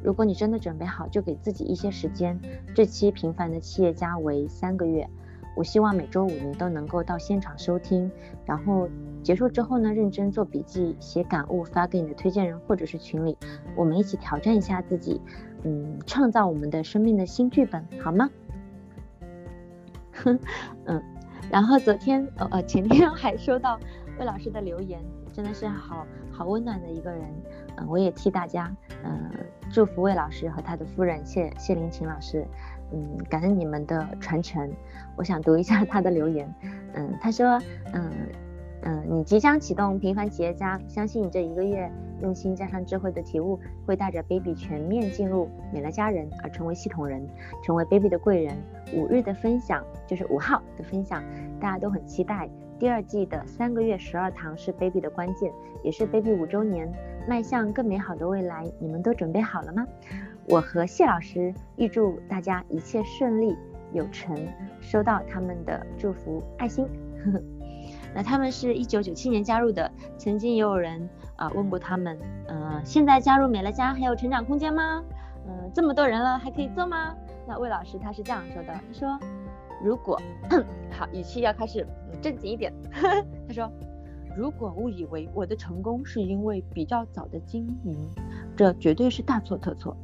[0.02, 2.40] 如果你真的准备好，就给自己一些时间。
[2.74, 5.06] 这期平凡的企业家为三个月。
[5.56, 8.10] 我希望每周五你都能够到现场收听，
[8.46, 8.90] 然后
[9.22, 13.38] 结束之后呢，认真做笔记、写感悟，发给你的推荐人或者是群里，
[13.76, 15.22] 我们一起挑战一下自己，
[15.64, 18.30] 嗯，创造我们的生命的新剧本，好吗？
[20.24, 20.40] 哼，
[20.86, 21.02] 嗯，
[21.52, 23.80] 然后昨天呃呃前天还收到
[24.20, 25.00] 魏老师的留言，
[25.34, 27.22] 真的是好好温暖的一个人，
[27.76, 29.30] 嗯，我也替大家嗯
[29.72, 32.46] 祝福魏老师和他的夫人谢谢林琴老师。
[32.92, 34.70] 嗯，感恩你们的传承。
[35.16, 36.54] 我想读一下他的留言。
[36.94, 37.60] 嗯，他说，
[37.94, 38.12] 嗯
[38.84, 47.26] 嗯，你即将启动平凡企业家，相信你这一个月用心加上智慧的体悟，会带着 baby 全面进入美乐家人，而成为系统人，
[47.64, 48.56] 成为 baby 的贵人。
[48.94, 51.24] 五日的分享就是五号的分享，
[51.60, 52.50] 大家都很期待。
[52.80, 55.52] 第二季的三个月十二堂是 baby 的关键，
[55.84, 56.92] 也是 baby 五周年
[57.28, 58.66] 迈向更美好的未来。
[58.80, 59.86] 你们都准备好了吗？
[60.48, 63.56] 我和谢老师预祝大家一切顺利
[63.94, 64.36] 有成，
[64.82, 66.86] 收到他们的祝福爱心。
[67.24, 67.42] 呵呵，
[68.16, 75.04] 那他们是一九九七年加入的，曾经也有人啊、问过他们，嗯、现在加入美乐家还有成长空间吗？
[75.48, 77.16] 嗯、这么多人了还可以做吗？
[77.48, 79.20] 那魏老师他是这样说的，他说
[79.84, 80.20] 如果
[80.92, 81.86] 好语气要开始
[82.22, 83.72] 正经一点，呵呵，他说
[84.36, 88.10] 如果误以为我的成功是因为比较早的经营，
[88.56, 89.96] 这绝对是大错特错。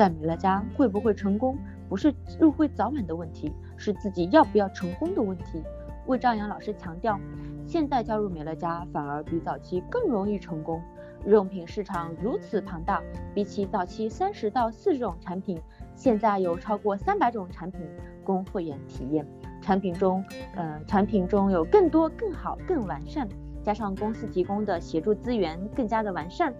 [0.00, 5.62] 在美乐家会不会成功，不是入会早晚的问题，是自己要不要成功的问题。
[6.06, 7.20] 魏兆阳老师强调，
[7.66, 10.80] 现在加入美乐家反而比早期更容易成功。
[11.22, 13.02] 日用品市场如此庞大，
[13.34, 15.60] 比起早期三十到四十种产品，
[15.94, 17.82] 现在有超过三百种产品
[18.24, 19.26] 供会员体验。
[19.60, 23.28] 产品中，呃，产品中有更多、更好、更完善，
[23.62, 26.54] 加上公司提供的协助资源更加的完善。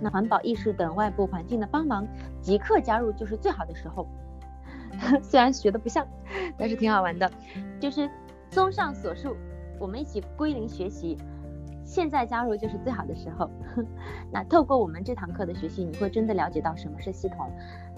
[0.00, 2.06] 那环保意识等外部环境的帮忙，
[2.40, 4.06] 即刻加入就是最好的时候。
[5.22, 6.06] 虽然学的不像，
[6.58, 7.30] 但是挺好玩的。
[7.78, 8.10] 就是
[8.50, 9.36] 综上所述，
[9.78, 11.16] 我们一起归零学习，
[11.84, 13.48] 现在加入就是最好的时候。
[14.32, 17.48] 那透过我们这堂课的学习，你会真的了解到什么是系统。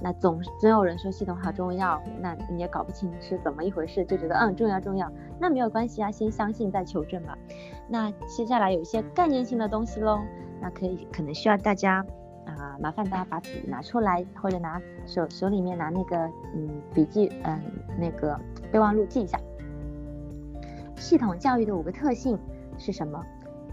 [0.02, 5.10] 那总总有人说系统好重要，那你也搞不清是怎么一回事，就觉得嗯重要重要。
[5.40, 7.36] 那没有关系啊，先相信再求证吧。
[7.88, 10.20] 那接下来有一些概念性的东西喽。
[10.62, 12.06] 那可以，可能需要大家
[12.46, 16.16] 啊、麻烦大家把笔拿出来，或者拿手手里面拿那个
[16.54, 17.60] 嗯笔记嗯
[17.98, 18.38] 那个
[18.70, 19.38] 备忘录记一下。
[20.96, 22.38] 系统教育的五个特性
[22.78, 23.20] 是什么？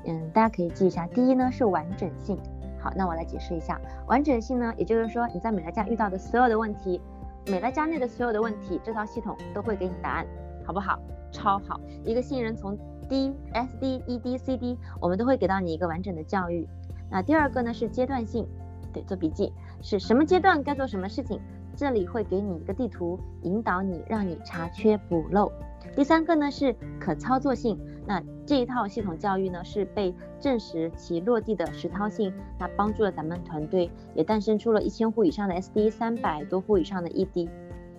[0.06, 1.06] 嗯，大家可以记一下。
[1.08, 2.38] 第一呢是完整性。
[2.80, 7.00] 好，那我来解释一下完整性呢，也就是说你在美乐家遇到的所有的问题，
[7.48, 10.26] 美乐家内的所有的问题，这套系统都会给你答案，
[10.66, 10.98] 好不好？
[11.32, 11.80] 超好。
[12.04, 12.78] 一个新人从
[13.10, 16.68] D S D E D C D，我们都会给到你一个完整的教育。
[17.10, 18.48] 那第二个呢是阶段性，
[18.94, 21.40] 对，做笔记，是什么阶段该做什么事情，
[21.76, 25.52] 这里会给你一个地图，引导你，让你查缺补漏。
[25.96, 37.50] 第三个呢是可操作性，那这一套系统教育呢是被证实其落地的实操性，那帮助了咱们团队，也诞生出了一千户以上的 SD，三百多户以上的 ED。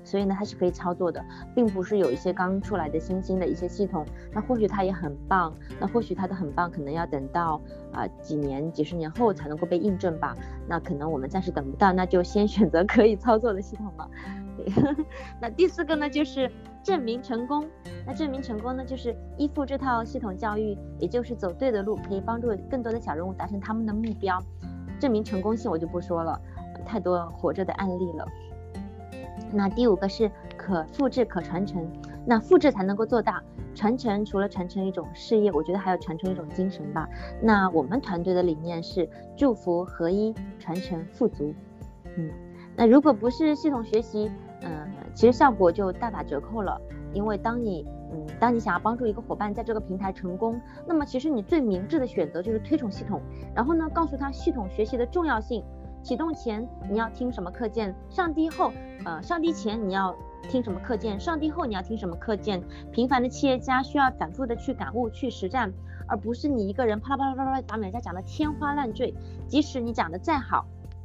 [0.02, 7.60] 所以呢，它是可以操作的，并不是有一些刚出来的新兴的一些系统，那或许它也很棒，那或许它的很棒可能要等到
[7.92, 10.34] 啊、几年、几十年后才能够被印证吧。
[10.68, 14.10] 那可能我们暂时等不到，那就先选择可以操作的系统了。
[15.40, 16.50] 那第四个呢，就是
[16.82, 17.66] 证明成功。
[18.06, 24.38] 那证明成功呢，就是依附这套系统教育，也就是走对的路，可以帮助更多的小人物达成他们的目标。
[24.98, 26.38] 证明成功性我就不说了，
[26.84, 28.26] 太多活着的案例了。
[29.52, 31.86] 那第五个是可复制、可传承。
[32.26, 33.42] 那复制才能够做大，
[33.74, 37.08] 传承除了传承一种事业，我觉得还要传承一种精神吧。
[37.40, 41.54] 那我们团队的理念是祝福合一、传承富足。
[42.16, 42.30] 嗯，
[42.76, 44.30] 那如果不是系统学习，
[44.62, 46.80] 嗯，其实效果就大打折扣了。
[47.12, 53.20] 因为当你，嗯，当你想要帮助一个伙伴在这个平台成功，那么其实你最明智的选择就是推崇系统，
[53.54, 55.64] 然后呢，告诉他系统学习的重要性。
[56.02, 57.94] 启动前你要听什么课件？
[58.08, 58.72] 上滴后，
[59.04, 60.16] 呃，上滴前你要
[60.48, 61.20] 听什么课件？
[61.20, 62.62] 上滴后你要听什么课件？
[62.90, 65.72] 平凡的企业家需要反复的去感悟、去实战，
[66.08, 69.14] 而不是你一个人啪啦啪啦啪啦把每家讲的天花乱坠。
[69.46, 70.64] 即使你讲的再好，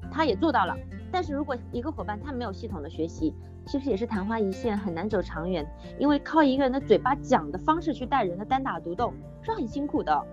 [0.09, 0.75] 他也做到了。
[1.11, 3.33] 但是如果一个伙伴他没有系统的学习，
[3.65, 5.65] 其实也是昙花一现，很难走长远。
[5.99, 10.25] 因为靠一个人的嘴巴讲的方式去带人的单打独斗是很辛苦的，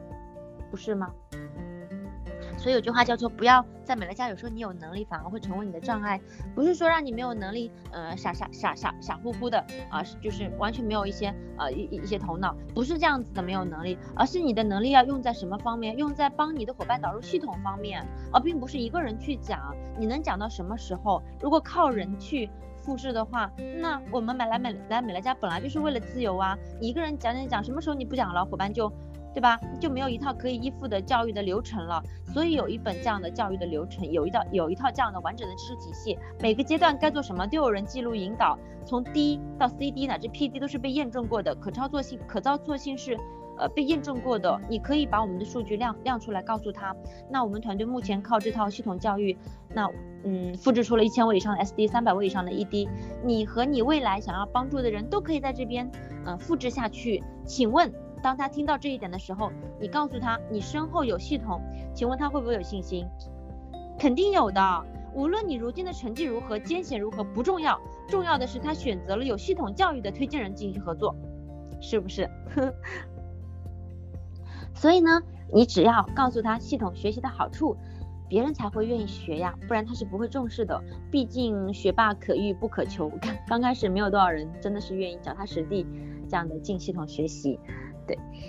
[0.70, 1.10] 不是吗？
[2.62, 6.20] 所以有句话叫做，不要在美乐家，有时候你有能力反而会成为你的障碍。
[6.54, 9.58] 不是说让你没有能力，呃，傻傻傻傻傻乎乎的
[9.90, 15.98] 啊，就是完全没有一些呃一一些头脑，不是这样子的没有能力，而是你的能力要用在什么方面？
[15.98, 19.74] 用在帮你的伙伴导入系统方面，而并不是一个人去讲。
[19.98, 21.20] 你能讲到什么时候？
[21.40, 22.48] 如果靠人去
[22.80, 26.56] 复制的话，那我们买来美来美乐家本来就是为了自由啊。
[26.80, 28.88] 你一个人讲讲讲，什么时候你不讲了，伙伴就。
[29.34, 29.58] 对吧？
[29.80, 43.18] 就没有一套可以依附的教育的流程了，所以有一本这样的教育的流程，有一套有一套这样的完整的知识体系，每个阶段该做什么都有人记录引导，从 D 到 CD 乃至 PD 都是被验证过的，可操作性可操作性是
[43.58, 46.94] 呃被验证过的，你可以把我们的数据亮亮出来告诉他。
[47.30, 49.36] 那我们团队目前靠这套系统教育，
[49.74, 49.88] 那
[50.24, 52.88] 嗯复制出了一千位以上的 SD，三百位以上的 ED，
[53.24, 55.90] 你和你未来想要帮助的人都可以在这边
[56.24, 57.22] 嗯、复制下去。
[57.44, 57.92] 请问？
[58.22, 61.60] 当他听到这一点的时候，你告诉他你身后有系统，
[61.94, 63.06] 请问他会不会有信心？
[63.98, 64.84] 肯定有的。
[65.14, 71.14] 无论你如今的成绩如何，艰险如何不重要，重要的是他选择了有系统教育的推荐人进行合作，
[71.82, 72.26] 是不是？
[74.74, 75.20] 所以呢，
[75.52, 77.76] 你只要告诉他系统学习的好处，
[78.26, 80.82] 别人才会愿意学呀，不然他是不会重视的。
[81.10, 83.12] 毕竟学霸可遇不可求，
[83.46, 85.86] 刚开始没有多少人真的是愿意脚踏实地
[86.26, 87.60] 这样的进系统学习。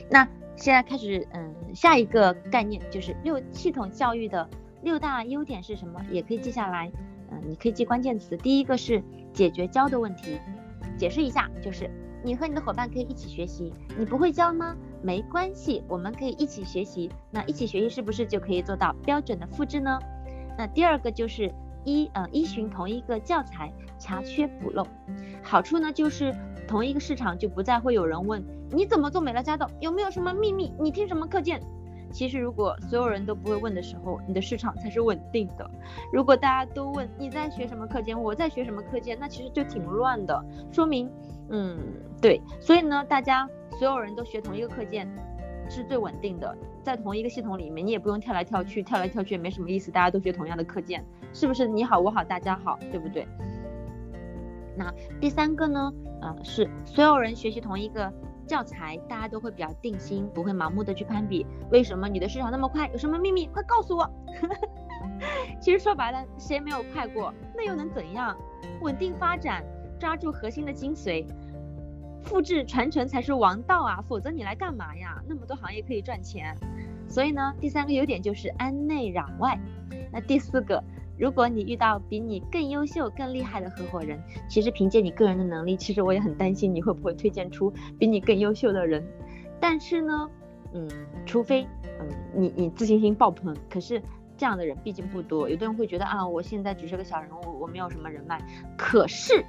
[0.10, 4.47] 那现在开始，嗯，下一个概念就是六系统教育的
[4.82, 5.99] 六大优点是什么？
[6.12, 6.91] 也可以记下来，
[7.32, 8.38] 嗯，你可以记关键词。
[8.38, 10.39] 第一个是解决教的问题，
[10.97, 11.89] 解释一下，就是
[12.23, 14.76] 你和你的伙伴可以一起学习，你不会教吗？
[15.02, 17.10] 没关系，我们可以一起学习。
[17.32, 19.99] 那一起学习是不是就可以做到标准的复制呢？
[20.58, 21.52] 那第二个就是
[21.84, 24.86] 依呃依循同一个教材，查缺补漏，
[25.41, 26.34] 好处呢就是。
[26.65, 28.41] 同一个市场就不再会有人问
[28.74, 30.74] 你怎么做美乐家的，有没有什么秘密？
[30.80, 31.62] 你听什么课件？
[32.12, 35.70] 其实如果所有人都不会问的时候，你的市场才是稳定的。
[36.12, 41.10] 如果大家都问你在学什么课件，我在学什么课件，那其实就挺乱的，说明
[41.50, 41.78] 嗯
[42.22, 42.42] 对。
[42.60, 43.48] 所以呢，大家
[43.80, 45.08] 所有人都学同一个课件
[45.70, 49.92] 是最稳定的，在同一个系统里面，你也不用跳来跳去，跳来跳去也没什么意思。
[49.92, 53.28] 大家都学同样的课件，是不是你好我好大家好，对不对？
[54.76, 55.94] 那第三个呢？
[56.22, 58.12] 呃，是所有人学习同一个
[58.47, 61.45] 教材，大家都会比较定心，不会盲目的去攀比。
[61.71, 62.88] 为什么你的市场那么快？
[62.89, 63.47] 有什么秘密？
[63.47, 64.10] 快告诉我！
[65.60, 67.34] 其实说白了，谁没有快过？
[67.56, 68.38] 那又能怎样？
[68.82, 69.63] 稳定发展，
[69.99, 71.25] 抓住核心的精髓，
[72.21, 74.03] 复制传承才是王道啊！
[74.08, 75.21] 否则你来干嘛呀？
[75.27, 76.56] 那么多行业可以赚钱。
[77.08, 79.60] 所以呢，第三个优点就是安内攘外。
[80.12, 80.83] 那第四个。
[81.24, 89.02] 如果你遇到比你更优秀、更厉害的合伙人，其实凭借你个人的能力，其实我也很担心你会不会推荐出比你更优秀的人。
[89.58, 90.30] 但是呢，
[90.74, 90.86] 嗯，
[91.26, 91.65] 除非
[92.02, 94.04] 嗯你你自信心爆棚，可是
[94.36, 95.50] 这样的人毕竟不多。
[95.50, 98.46] 有的人会觉得啊，我现在只是个小人物，我没有什么人脉。
[98.78, 99.46] 可是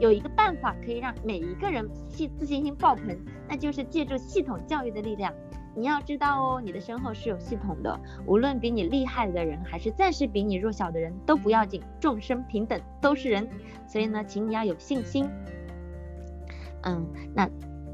[0.00, 5.32] 有一个办法可以让每一个人信自信心爆棚，那就是借助系统教育的力量。
[5.76, 13.46] 你要知道哦，你的身后是有系统的，无论比你厉害的人，还是暂时比你弱小的人，都不要紧，众生平等，都是人。
[13.86, 15.28] 所以呢，请你要有信心。
[16.82, 17.48] 嗯，那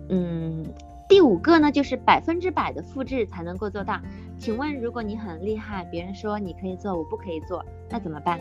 [0.09, 0.65] 嗯，
[1.09, 4.01] 第五个呢，就是百分之百的复制才能够做大。
[4.39, 8.41] 请问，如果你很厉害，别人说你可以做，我不可以做，那怎么办？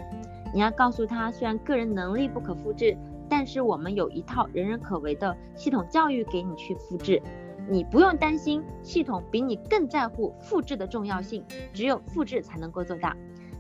[0.53, 2.95] 你要告诉他，虽然个人能力不可复制，
[3.29, 7.21] 但是我们有一套人人可为的系统教育给你去复制。
[7.67, 11.43] 你不用担心，系统比你更在乎复制的重要性。
[11.73, 13.15] 只有复制才能够做大。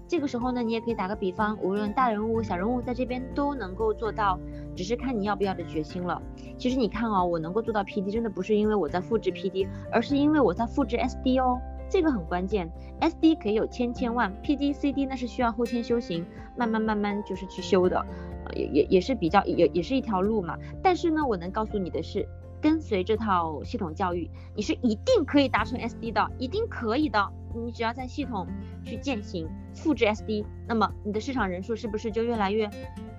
[0.07, 4.39] 这个时候呢，你也可以打个比方，无论大人物、小人物在这边都能够做到，
[4.75, 6.21] 只是看你要不要的决心了。
[6.55, 11.59] 其实你看哦，我能够做到 PD，真的不是因为我在复制 PD，而是因为我在复制 SD 哦，
[11.89, 12.69] 这个很关键。
[13.01, 16.23] SD 可以有千千万，PD、CD 那是需要后天修行，
[16.55, 18.05] 慢慢慢慢就是去修的，
[18.53, 20.57] 也也也是比较也也是一条路嘛。
[20.83, 22.27] 但是呢，我能告诉你的是。
[22.61, 27.31] 跟随这套系统教育，你是一定可以达成 SD 的，一定可以的。
[27.53, 28.47] 你只要在系统
[28.83, 32.67] 去践行复制 SD，那么你的市场人数是不是就越来越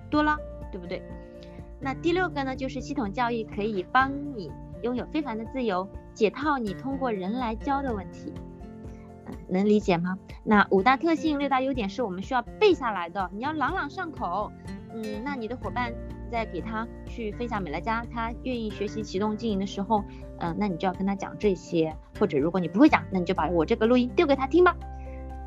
[0.09, 0.35] 多了，
[0.69, 1.01] 对不对？
[1.79, 4.51] 那第六个呢，就是系统教育可以帮你
[4.81, 8.33] 拥有非凡的自由，解套你通过人来教的问题。
[9.27, 10.17] 嗯，能理解吗？
[10.43, 14.51] 那五大特性、六大优点是我们需要背下来的，你要朗朗上口。
[15.03, 15.93] 嗯，那你的伙伴。
[16.29, 20.03] 在给他去分享美乐家，他愿意学习启动经营的时候，
[20.39, 24.75] 嗯、那你就要跟他讲这些，或者如果你不会讲，那你就把我这个录音丢给他听吧。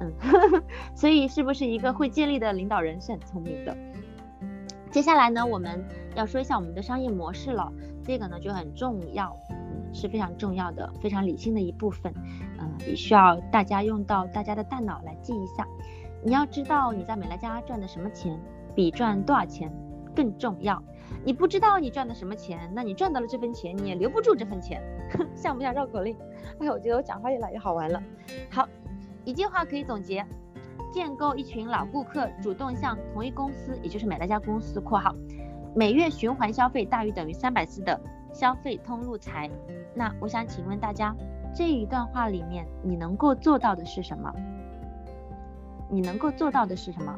[0.01, 0.11] 嗯，
[0.97, 3.77] 所以是不是一个会借力的领导人是很聪明的？
[4.91, 5.85] 接下来呢，我们
[6.15, 7.71] 要说一下我们的商业模式了，
[8.03, 9.37] 这个呢就很重要，
[9.93, 12.11] 是非常重要的，非常理性的一部分，
[12.59, 15.69] 嗯，也需要大家用到大家的大脑来记一下。
[16.25, 18.39] 你要知道你在美乐家赚的什么钱，
[18.75, 19.73] 比赚多少钱
[20.15, 20.83] 更重要，
[21.25, 24.83] 你不知道你赚的什么钱，那你赚到了这份钱，你也留不住这份钱，
[25.35, 26.17] 像不像绕口令？
[26.59, 28.03] 哎，我觉得我讲话越来越好玩了。
[28.51, 28.69] 好，
[29.25, 30.25] 一句话可以总结：
[30.93, 35.15] 建构一群老顾客，主动向同一公司，也就是买那家公司（括号）
[35.75, 37.99] 每月循环消费大于等于三百次的
[38.33, 39.49] 消费通路财。
[39.95, 41.15] 那我想请问大家，
[41.55, 44.33] 这一段话里面你能够做到的是什么？
[45.89, 47.17] 你能够做到的是什么？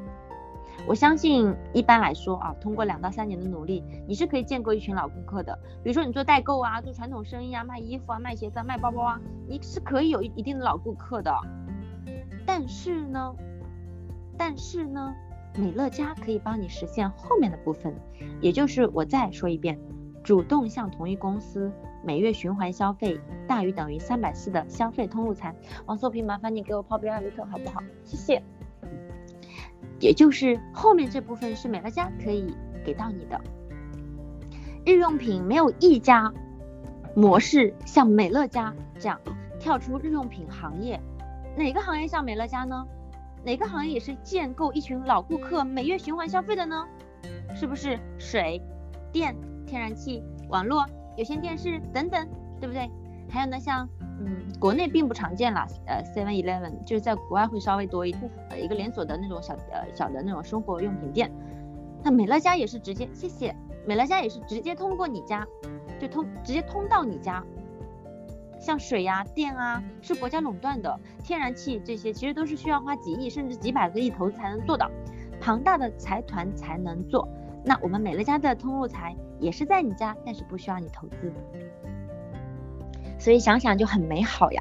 [0.87, 5.57] 我相信一般来说啊，通过两到三年的努力，你是可以建构一群老顾客的。
[5.83, 11.33] 比如说你做代购啊，做传统生意啊，卖衣服啊，卖鞋子啊，卖包包啊，你是可以有一一定的老顾客的。
[12.45, 13.35] 但是呢，
[14.37, 15.15] 但是呢，
[15.57, 17.95] 美乐家可以帮你实现后面的部分，
[18.41, 19.79] 也就是我再说一遍，
[20.25, 21.71] 主动向同一公司
[22.05, 25.55] 每月循环消费大于等于三百四的消费通路餐。
[25.87, 27.81] 王素萍，麻烦你给我泡杯艾维特好不好？
[28.05, 28.43] 谢谢。
[30.03, 32.53] 也就是后面这部分是美乐家可以
[32.85, 33.41] 给到你的。
[34.85, 36.33] 日用品没有一家
[37.15, 39.21] 模式像美乐家这样
[39.61, 41.01] 跳出日用品行业，
[41.57, 42.85] 哪个行业像美乐家呢？
[43.45, 46.85] 哪个行业也是建构一群老顾客每月循环消费的呢？
[47.55, 48.61] 是不是水
[49.13, 49.37] 电、
[49.67, 50.85] 天然气、网络、
[51.17, 52.29] 有线电视等等，
[52.61, 52.91] 对不对？
[53.31, 53.89] 还有呢，像。
[54.25, 61.31] 嗯，国内并不常见啦，呃，Seven Eleven 就是在国外会稍微多一点，呃，一个连锁的那种小呃小的那种生活用品店。
[62.05, 63.55] 那美乐家也是直接，谢谢，
[63.85, 65.47] 美乐家也是直接通过你家，
[66.01, 67.45] 就通直接通到你家。
[68.61, 74.89] 像水呀、电啊，是国家垄断的，天然气这些其实都是需要花几亿甚至几百个亿投资才能做到，
[75.41, 77.29] 庞大的财团才能做。
[77.65, 81.33] 那我们美乐家的通路财也是在你家，但是不需要你投资。
[83.23, 84.61] 所以想想就很美好呀。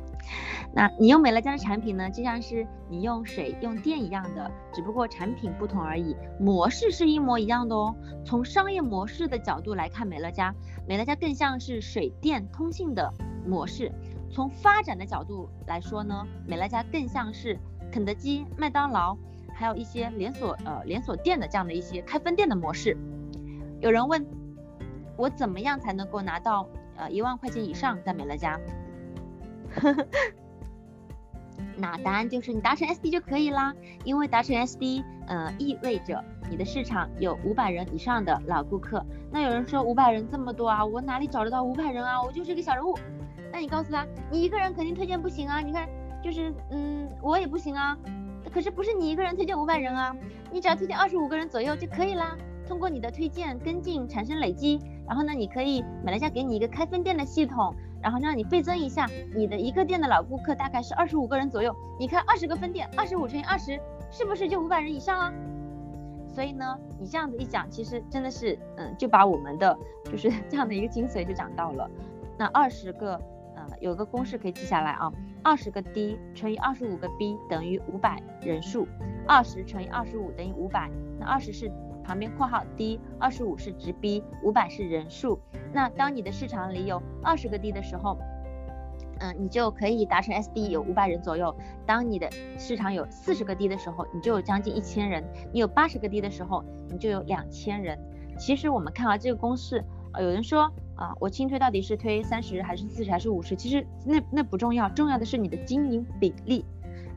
[0.72, 7.96] 那你用美乐家的产品呢，就像是你用水用电一样的，只不过产品不同而已，模式是一模一样的哦。
[8.24, 10.54] 从商业模式的角度来看，美乐家，
[10.88, 13.12] 美乐家更像是水电通信的
[13.48, 13.90] 模式；
[14.32, 17.58] 从发展的角度来说呢，美乐家更像是
[17.92, 19.18] 肯德基、麦当劳，
[19.56, 22.96] 还有一些连锁呃连锁店的这样的一些开分店的模式。
[23.80, 24.24] 有人问
[25.18, 26.70] 我怎么样才能够拿到？
[27.02, 28.60] 呃，一万块钱以上在美乐家，
[31.76, 33.74] 那答案就是你达成 SD 就可以啦。
[34.04, 39.04] 因为达成 SD，呃，意味着你的市场有五百人以上的老顾客。
[39.32, 42.22] 那有人说五百人这么多啊，我哪里找得到五百人啊？
[42.22, 42.96] 我就是一个小人物。
[43.52, 45.60] 那你告诉他，你一个人肯定推荐不行啊。
[45.60, 45.90] 你看，
[46.24, 47.98] 就是嗯，我也不行啊。
[48.54, 50.16] 可是不是你一个人推荐五百人啊，
[50.52, 52.38] 你只要推荐二十五个人左右就可以啦。
[52.72, 54.80] 通过你的推荐跟进产生累积。
[55.06, 59.06] 然后呢，你可以美乐家给你一个开分店的系统，然后让你倍增一下，
[59.36, 63.78] 你的一个店的老顾客大概是二十五个人左右，你开二十个分店，二十五乘以二十，
[64.10, 65.34] 是不是就五百人以上啊？
[66.34, 71.92] 所以呢，你这样子一讲，其实真的是，嗯，就把我们的就是 这样的一个精髓就讲到了。
[72.38, 73.16] 那二十个，
[73.54, 75.12] 呃，有个公式可以记下来啊，
[75.44, 78.88] 二十个 D 乘以二十五个 B 等于五百人数，
[79.28, 81.70] 二十乘以二十五等于五百，那二十是
[82.04, 85.40] 旁边括号 D，二十五是值 B，五百是人数。
[85.74, 88.18] 那当你的市场里有二十个 D 的时候，
[89.20, 91.56] 嗯，你就可以达成 SD 有五百人左右。
[91.86, 95.24] 当你的市场有四十个 D 的时候，你就有将近一千人；
[95.54, 97.98] 你有八十个 D 的时候，你就有两千人。
[98.40, 99.84] 其实我们看啊这个公式，
[100.14, 103.56] 呃，有人说啊、我轻推到底是推三十还是四十还是五十？
[103.56, 106.64] 其实那那不重要，重要的是你的经营比例。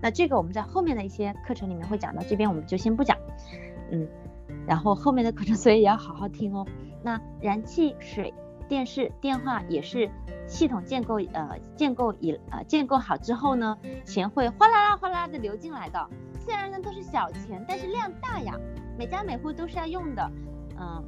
[0.01, 3.19] 那这个我们在后面的一些课程里面会讲到，这边我们就先不讲。
[3.91, 4.09] 嗯，
[4.67, 6.67] 然后后面的课程 所以也要好好听哦。
[7.03, 8.33] 那燃气、水。
[8.67, 10.11] 电视、电话也是
[10.47, 16.09] 系统建构，呃，建构以呃建构好之后呢，钱会哗啦啦哗啦啦的流进来的。
[16.41, 18.59] 虽然呢都是小钱，但是量大呀，
[18.99, 20.31] 每家每户都是要用的，
[20.81, 21.05] 嗯，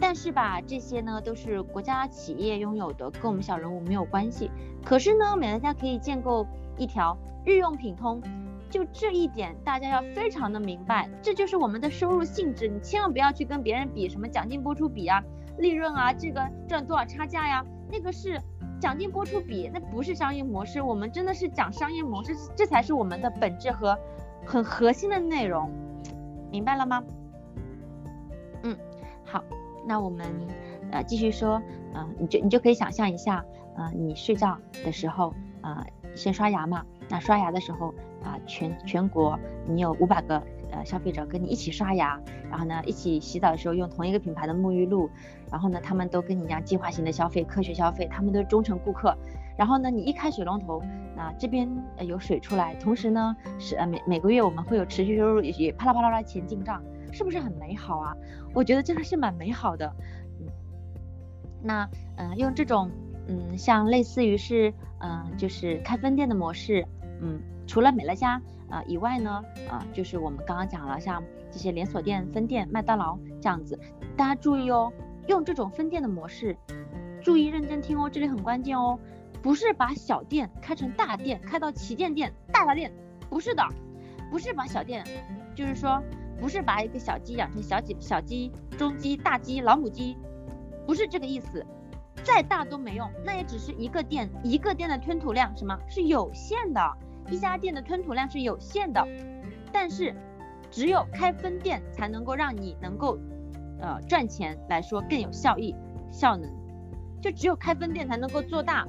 [0.00, 4.50] 但是吧，这些呢都是国家企业拥有的，跟我们小人物没有关系。
[4.82, 6.46] 可是呢，美乐家可以建构
[6.78, 8.22] 一条日用品通，
[8.70, 15.22] 就这一点大家要非常的明白，这就是我们的收入性质，你千万不要去跟别人比什么奖金播出比啊。
[15.58, 17.64] 利润啊，这个赚多少差价呀？
[17.90, 18.38] 那个是
[18.78, 20.82] 奖金播出比，那不是商业模式。
[20.82, 23.98] 我们真的是讲商业模式，这才是我们的本质和
[24.44, 25.70] 很核心的内容，
[26.50, 27.02] 明白了吗？
[28.64, 28.76] 嗯，
[29.24, 29.42] 好，
[29.86, 30.26] 那我们
[30.90, 31.62] 呃继续说，
[31.94, 33.42] 嗯、呃，你就你就可以想象一下，
[33.76, 37.94] 呃，你睡觉的时候，呃，先刷牙嘛，那刷牙的时候
[38.26, 40.42] 啊、全全国你有五百个。
[40.72, 42.20] 呃，消费者跟你一起刷牙，
[42.50, 45.08] 然后呢，一起洗澡的时候用同一个品牌的沐浴露，
[45.48, 49.16] 然后呢，他们都跟你一样计划型的消费，科学消费，他们都是忠诚顾客。
[49.56, 50.82] 然后呢，你一开水龙头，
[51.14, 51.70] 那这边
[52.00, 58.12] 有水出来，同时呢，是呃每每个月我们会有持续收入，也啪啦啪啦啦钱进账，是不是很美好啊？
[58.52, 59.90] 我觉得真的是蛮美好的。
[60.40, 60.48] 嗯，
[61.62, 62.90] 那嗯、用这种
[63.28, 66.84] 嗯，像类似于是嗯、就是开分店的模式，
[67.20, 68.40] 嗯，除了美乐家。
[68.68, 73.78] 啊、以外呢，啊、就是我们刚刚讲了，像这些连锁店、分店、麦当劳这样子，
[74.16, 74.92] 大家注意哦，
[75.28, 76.56] 用这种分店的模式，
[77.22, 78.98] 注意认真听哦，这里很关键哦，
[79.40, 82.92] 不是把小店开成大店，开到旗舰店、大大店，
[83.30, 83.62] 不是的，
[84.32, 85.06] 不是把小店，
[85.54, 86.02] 就是说，
[86.40, 90.16] 不是把一个小鸡养成小鸡、小鸡、中鸡、大鸡、老母鸡，
[90.84, 91.64] 不是这个意思，
[92.24, 96.80] 再大都没用，那也只是一个店，一个店的吞吐量什么是有限的。
[97.28, 99.06] 一家店的吞吐量是有限的，
[99.72, 100.14] 但是
[100.70, 103.18] 只有开分店才能够让你能够
[103.80, 105.74] 呃赚钱来说更有效益
[106.10, 106.50] 效能，
[107.20, 108.86] 就只有开分店才能够做大，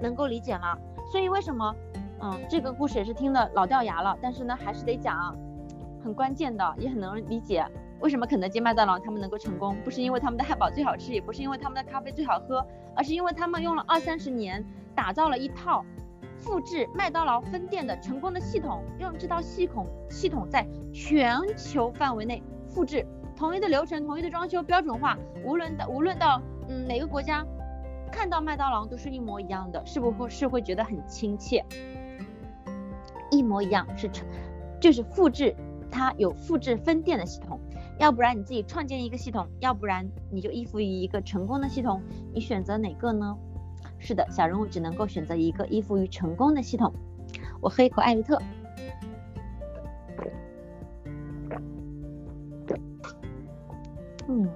[0.00, 0.76] 能够理解吗？
[1.10, 1.74] 所以为什么
[2.20, 5.36] 嗯这个故事也是听的老掉牙了，但是呢还是得讲，
[6.02, 7.64] 很关键的也很能理解
[8.00, 12.66] 为什么肯德基、麦当劳他们能够成功，不是因为他们的汉堡最好吃，也不是因为他们的咖啡最好喝，
[12.96, 14.64] 而是因为他们用了二三十年
[14.94, 15.84] 打造了一套。
[16.44, 27.44] 复制麦当劳分店的成功的系统，用这套系统系统在全球范围内复制统一的流程、统一的装修标准化，无论到无论到嗯哪个国家，
[28.12, 31.64] 看到麦当劳都是一模一样的，是不会是会觉得很亲切？
[33.30, 34.26] 一模一样是成
[34.78, 35.56] 就是复制，
[35.90, 37.58] 它有复制分店的系统，
[37.98, 42.02] 要不然你自己创建一个系统，要不然你就依附于一个成功的系统，
[42.34, 43.34] 你选择哪个呢？
[44.04, 46.92] 是的，小人物只能够选择一个依附于成功的系统。
[47.62, 48.38] 我喝一口艾维特。
[54.28, 54.48] 嗯，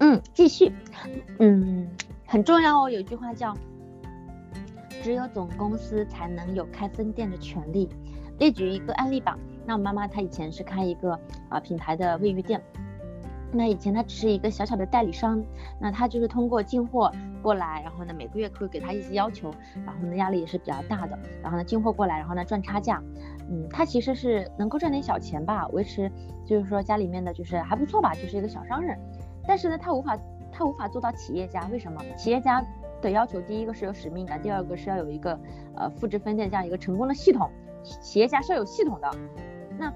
[0.00, 0.70] 嗯，继续。
[1.38, 1.88] 嗯，
[2.26, 3.56] 很重要哦，有句话叫
[5.02, 7.88] “只有总公司才能有开分店的权利”。
[8.38, 9.38] 列举一个案例吧。
[9.64, 12.62] 那我妈妈她以前是开一个啊、品牌的卫浴店。
[13.50, 15.42] 那以前他只是一个小小的代理商，
[15.80, 17.10] 那他就是通过进货
[17.42, 19.50] 过来，然后呢每个月会给他一些要求，
[19.86, 23.02] 然后呢压力也是比较大的，然后呢进货过来，然后呢赚差价，
[23.48, 26.12] 嗯，他其实是能够赚点小钱吧，维持
[26.44, 28.98] 就是说家里面的就是还不错吧，就是一个小商人，
[29.46, 30.18] 但是呢他无法
[30.52, 32.02] 他无法做到企业家，为什么？
[32.18, 32.62] 企业家
[33.00, 35.40] 的要求第一个是有使命感，第二个是要有一个
[35.74, 37.50] 呃复制分店这样一个成功的系统，
[37.82, 39.10] 企业家是要有系统的，
[39.78, 39.90] 那。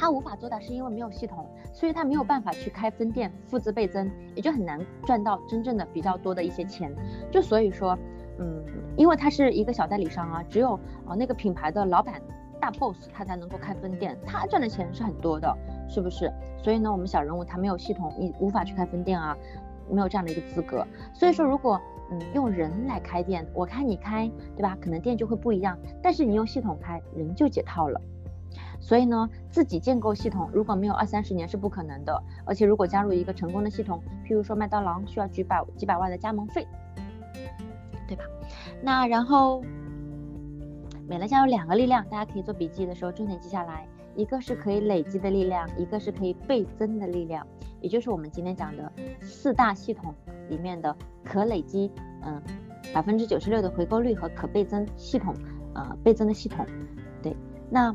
[0.00, 1.44] 他无法做到，是因为没有系统，
[1.78, 6.92] 所以他没有办法去开分店，复制倍增，也就很难赚到真正的比较多的一些钱。
[7.30, 7.96] 就所以说，
[8.40, 8.64] 嗯，
[8.96, 10.74] 因为他是一个小代理商啊，只有
[11.06, 12.20] 啊那个品牌的老板
[12.60, 15.56] 大 boss 他才能够开分店，他赚的钱是很多的，
[15.88, 16.28] 是不是？
[16.60, 19.36] 所以呢，我们小人物他没有系统，你无法去开分店啊。
[19.90, 20.86] 没有这样的一个资格。
[21.14, 24.76] 所以说，如果嗯用人来开店，我开你开，对吧？
[24.82, 25.78] 可能店就会不一样。
[26.02, 27.98] 但是你用系统开，人就解套了。
[28.80, 32.22] 所以呢，自己建构系统，如果没有二三十年是不可能的。
[32.44, 36.66] 而且如果加入一个成功的系统，譬如说麦当劳需要几百几百万的加盟费，
[38.06, 38.24] 对吧？
[38.80, 39.62] 那然后，
[41.08, 47.46] 美乐家有两个力量，大家可以做笔记的时候重点记下来，一个是可以累积的力量，一个是可以倍增的力量，
[47.80, 50.14] 也就是我们今天讲的四大系统
[50.48, 51.90] 里面的可累积，
[52.22, 52.40] 嗯，
[52.94, 55.34] 百分之九十六的回购率和可倍增系统，
[55.74, 56.64] 呃，倍增的系统，
[57.20, 57.36] 对，
[57.68, 57.94] 那。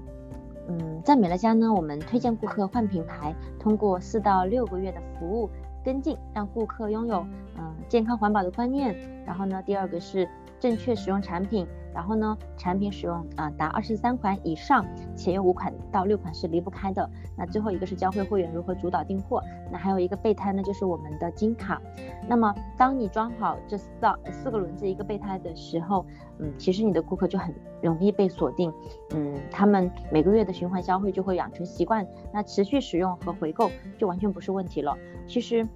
[0.67, 5.49] 嗯，在美乐家呢，我们推荐顾客换品牌，通过四到六个月的服务
[5.83, 7.25] 跟进，让顾客拥有
[7.57, 8.95] 嗯、健康环保的观念。
[9.25, 10.27] 然后呢，第二个是
[10.59, 11.67] 正确使用产品。
[11.93, 14.85] 然后呢，产品使用啊、达二十三款以上，
[15.15, 17.07] 且有五款到六款是离不开的。
[17.37, 19.41] 那最后一个是教会会员如何主导订货。
[19.71, 21.81] 那还有一个备胎呢，就是我们的金卡。
[22.27, 26.05] 那么当你装好这四到四个轮子一个备胎的时候，
[26.39, 28.73] 嗯，其实你的顾客就很容易被锁定。
[29.13, 34.97] 嗯，他们每个月的循环消费就会养成习惯，那持续使用和回购就完全不是问题了。
[35.27, 35.67] 其实。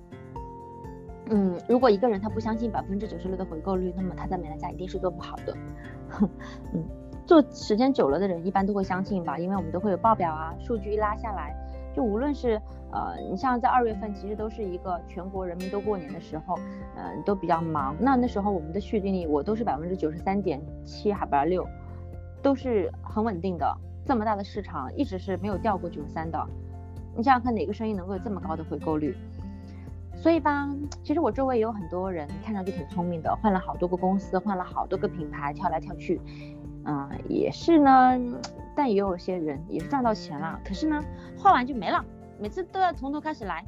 [1.29, 5.57] 嗯，如果一个人他不相信百分之九十六的回购率，那么他在美乐家一定是做不好的。
[6.73, 6.83] 嗯，
[7.25, 11.53] 做时间久了的人一般都会相信吧，因为我们都会有报表啊，数据一拉下来，
[11.93, 12.61] 就无论是
[12.91, 16.55] 呃，你像在二月份，其实都是一个全国人民都过年的时候，
[16.95, 17.93] 嗯、呃，都比较忙。
[17.99, 21.67] 那那时候我们的续订率我都是百分之九十三点七还不六，
[22.41, 23.77] 都是很稳定的。
[24.05, 26.41] 这么大的市场一直是没有掉过九十三的。
[27.17, 29.13] 你想想看，哪个生意能够有这么高的回购率？
[30.19, 30.67] 所以吧，
[31.03, 36.19] 其实我周围也有很多人看上去挺聪明的，换了好多个公司，换了好多个品牌，跳来跳去，
[36.85, 38.19] 嗯、呃，也是呢。
[38.75, 41.01] 但也有些人也是赚到钱了，可是呢，
[41.37, 42.03] 花完就没了，
[42.39, 43.63] 每次都要从头开始来。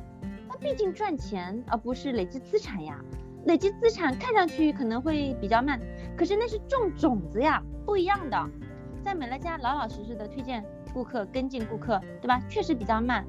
[0.48, 3.00] 那毕竟赚钱而不是累积资产呀，
[3.46, 5.80] 累积资产看上去可能会比较慢，
[6.18, 8.50] 可是那是种种子呀，不一样的。
[9.04, 12.42] 在美乐家老老实实的推荐顾客、跟进顾客，对吧？
[12.50, 13.24] 确实比较慢。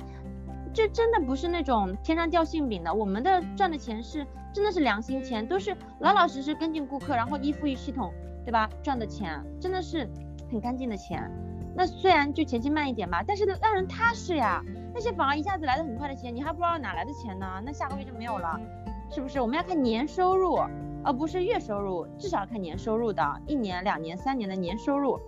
[0.73, 8.13] 这真的不是那种天上掉馅饼的，我们的赚的钱是真的是良心钱，都是老老实实跟进顾客，然后依附于系统，
[8.45, 8.71] 对吧？
[8.83, 10.09] 赚的钱真的是
[10.51, 11.31] 很干净的钱。
[11.75, 14.63] 那虽然就前期慢一点吧，但是让人踏实呀。
[14.93, 17.47] 那些反而一下子来的很快的钱，你还不知道哪来的钱呢？
[17.65, 18.61] 那下个月就没有了，
[19.09, 19.41] 是不是？
[19.41, 20.59] 我们要看年收入，
[21.05, 25.19] 而不是月收入，至少要看年收入的，一年、两年、三年的年收入。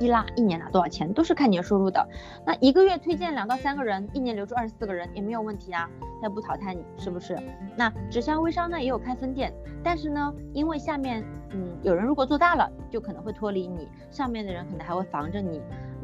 [0.00, 2.08] 一拉一年拿多少钱都是看年收入的，
[2.46, 5.86] 那一个月推荐两到三个人，一年留住二十四个人也没有问题啊，
[6.22, 7.38] 他不淘汰你是不是？
[7.76, 9.52] 那直销微商呢也有开分店，
[9.84, 11.22] 但是呢，因为下面
[11.52, 15.60] 嗯有人如果做大了，就可能会脱离你，上面的人可能还会防着你。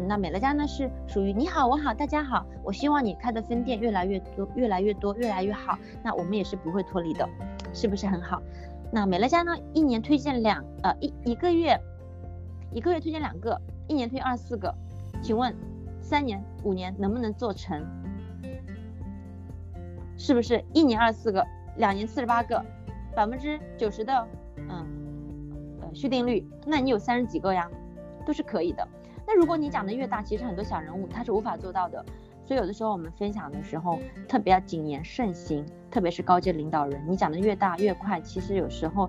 [0.07, 7.27] 那美乐家呢是属于你好我好大家好，我希望你开的分店越来越多越来越多越来越好，那我们也是不会脱离的，
[7.73, 8.43] 是不是很好？
[8.93, 11.81] 那美乐家呢一年推荐两呃一一个月
[12.75, 13.59] 一个月推荐两个。
[13.89, 14.75] 一年推二十四个，
[15.23, 15.55] 请问
[16.01, 17.85] 三年五年能不能做成？
[20.17, 21.45] 是不是一年二十四个，
[21.77, 22.65] 两年四十八个，
[23.15, 24.27] 百分之九十的
[24.69, 24.87] 嗯
[25.81, 27.71] 呃续订率，那你有三十几个呀，
[28.25, 28.87] 都是可以的。
[29.27, 32.05] 那如果你讲的越大，其实很多小人物他是无法做到的。
[32.45, 39.09] 所以有的时候我们分享的时候特别要谨言慎行，特别是高阶领导人，你讲的越大越快，其实有时候。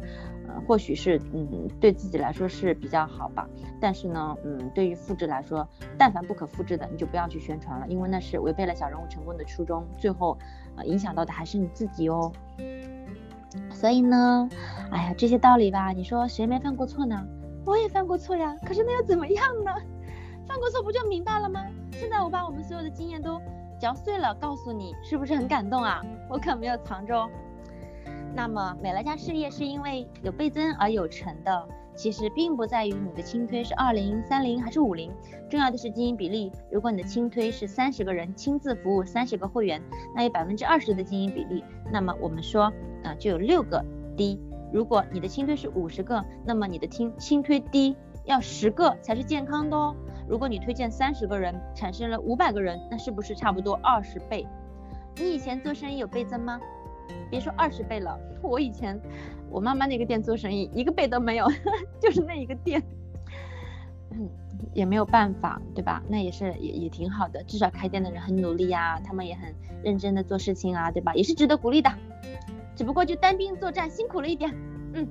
[0.68, 3.48] 或许是嗯，对自己来说是比较好吧，
[3.80, 5.68] 但是呢，嗯，对于复制来说，
[5.98, 10.38] 但凡不可复制的，你就不要去宣传了，因为那是违背了小人物成功的初衷，最后
[10.76, 12.32] 呃影响到的还是你自己哦。
[13.72, 14.50] 所以呢，
[14.92, 17.26] 哎呀，这些道理吧，你说谁没犯过错呢？
[17.66, 19.72] 我也犯过错呀，可是那又怎么样呢？
[20.48, 21.66] 犯过错不就明白了吗？
[21.92, 23.42] 现在我把我们所有的经验都
[23.80, 26.02] 嚼碎了，告诉你，是不是很感动啊？
[26.30, 27.30] 我可没有藏着哦。
[28.36, 35.12] 那么美乐家事业是因为有倍增而有成的，其实并不在于你的轻推是二零、三零还是五零，
[35.50, 36.52] 重要的是经营比例。
[36.72, 39.82] 如果你的轻推是三十个人亲自服务三十个会员，
[40.16, 42.72] 那有百分之二十的经营比例，那么我们说
[43.04, 43.84] 啊、就有六个
[44.16, 44.40] D。
[44.72, 49.96] 如果你的轻推是五十个，那么你的轻轻推 D 要十个才是健康的哦。
[50.28, 54.46] 如果你推荐三十个人，产生了五百个人，那是不是差不多二十倍？
[55.16, 56.60] 你以前做生意有倍增吗？
[57.30, 59.00] 别说二十倍了，我以前
[59.50, 61.48] 我妈妈那个店做生意一个倍都没有，
[62.00, 62.82] 就是那一个店，
[64.12, 64.30] 嗯，
[64.74, 66.02] 也没有办法，对吧？
[66.08, 69.54] 那也是也也挺好的，至少开店的人很努力啊，他们也很
[69.84, 71.14] 认真的做事情啊，对吧？
[71.16, 71.90] 也是值得鼓励的，
[72.76, 74.54] 只不过就单兵作战辛苦了一点，
[74.94, 75.08] 嗯。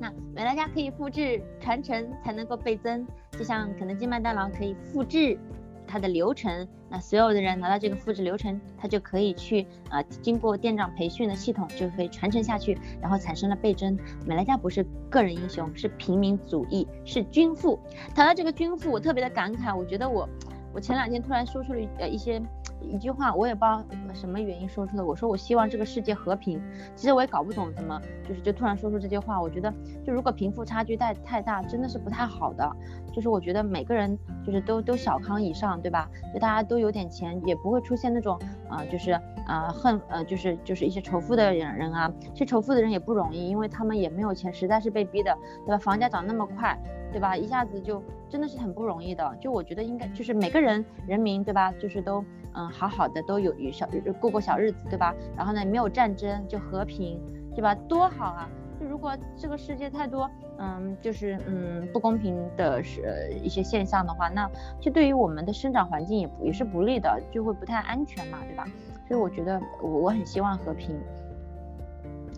[0.00, 5.38] 那美乐家可以复制传承才能够倍增，就像肯德基、麦当劳可以复制
[5.86, 13.98] 它的流程，那所有的人拿到这个复制流程，他就可以去呃经过店长培训的系统就可以传承下去，然后产生了倍增。
[14.26, 17.78] 美乐家不是个人英雄，是平民主义，是均富。
[18.14, 20.28] 谈到这个均富，我特别的感慨，我觉得我
[20.72, 22.42] 我前两天突然说出了呃一些。
[22.86, 23.82] 一句话，我也不知道
[24.12, 25.02] 什么原因说出的。
[25.02, 26.60] 我说我希望这个世界和平。
[26.94, 29.40] 其实我也搞不懂怎么，就是就突然说出这句话。
[29.40, 29.72] 我觉得，
[30.04, 32.70] 就如果贫富差距太太大，真的是不太好的。
[33.14, 36.10] 就是我觉得每个人就是都都小康以上，对吧？
[36.32, 38.38] 就大家都有点钱，也不会出现那种
[38.68, 39.12] 啊、就是
[39.46, 42.12] 啊、恨呃，就是就是一些仇富的人人啊。
[42.32, 45.78] 其实仇富的人也不容易，因为他们也没有钱，实在是被逼的，对吧？
[45.78, 46.76] 房价涨那么快。
[47.12, 47.36] 对吧？
[47.36, 49.36] 一下子就真的是很不容易的。
[49.40, 51.70] 就我觉得应该就是每个人人民，对吧？
[51.78, 53.88] 就是都嗯好好的都有小
[54.20, 55.14] 过过小日子，对吧？
[55.36, 57.20] 然后呢，没有战争，就和平，
[57.54, 57.72] 对吧？
[57.88, 58.50] 多好啊！
[58.78, 64.50] 就如果这个世界太多嗯就是嗯不公平的是一些现象的话，那
[64.80, 68.64] 就对于我们的生长环境也不也是不利的，就会不太安全嘛，对吧？
[69.06, 70.98] 所以我觉得我我很希望和平。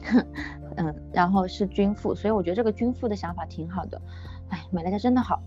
[0.76, 4.00] 嗯，然后是均富，所以我觉得这个均富的想法挺好的。
[4.48, 5.40] 哎，美乐家真的好。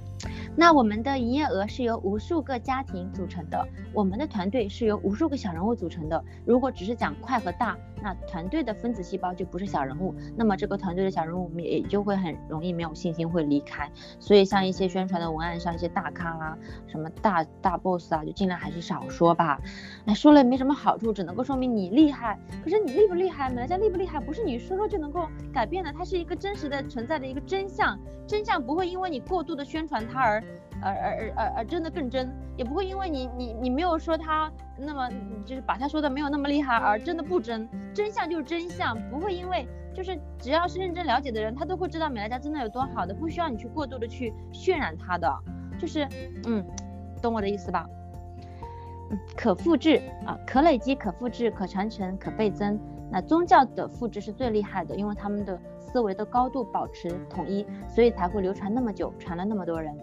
[0.56, 6.22] 那我们的营业额是由无数个家庭组成的，我们的团队是由无数个小人物组成的。
[6.46, 13.90] 如果只是讲快和大，那团队的分子细胞就不是小人物，那么这个团队的小人物我们也就会很容易没有信心会离开。
[14.20, 19.62] 所以像一些宣传的文案上一些大咖啊，什么大大 boss 啊，就尽量还是少说吧。
[20.06, 22.38] 哎，说了也没什么好处，只能够说明你厉害。
[22.64, 27.98] 可是你厉不厉害，美乐家厉不厉害，不是你说说就能够改变的，它是一个真实的存在的一个真相，
[28.28, 30.44] 真相不会因为你过度的宣传它而。
[30.82, 35.10] 而而而而而真的更真，也不会因为你你你没有说他那么
[35.46, 45.30] 就是把他说的没有那么厉害而真的不真，真相就是真相，不会因为就是只要是认真了解的人，他都会知道美乐家真的有多好的，不需要你去过度的去渲染它的，
[45.78, 46.08] 就是
[46.46, 46.66] 嗯，
[47.22, 47.86] 懂我的意思吧？
[49.12, 52.80] 嗯，可复制啊，可累积，可复制，可传承，可倍增。
[53.12, 55.60] 那宗教的复制是最厉害的，因为他们的
[55.92, 59.96] 思维的高度保持统一，所以才会流传那么久，传了那么多人。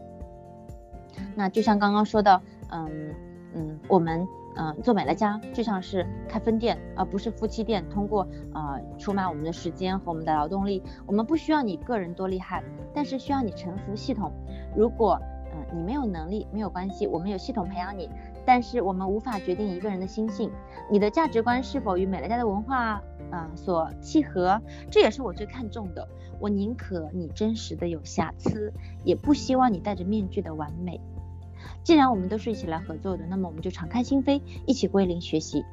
[1.35, 3.15] 那就像刚刚说的，嗯
[3.55, 4.27] 嗯，我们
[4.57, 7.83] 嗯做美乐家就像是开分店，而不是夫妻店。
[7.89, 12.63] 通过呃出卖我们的时间和我们的劳动力，我们不需要你个人多厉害，
[12.93, 14.31] 但是需要你臣服系统。
[14.77, 15.19] 如果
[15.55, 18.11] 嗯你没有能力，没有关系，我们有系统培养你。
[18.45, 20.51] 但是我们无法决定一个人的心性，
[20.91, 24.61] 你的价值观是否与美乐家的文化啊、所契合，
[24.91, 26.09] 这也是我最看重的。
[26.39, 28.73] 我宁可你真实的有瑕疵，
[29.05, 31.01] 也不希望你戴着面具的完美。
[31.83, 35.65] 既然我们都是一起来合作的，那么我们就敞开心扉，一起归零学习。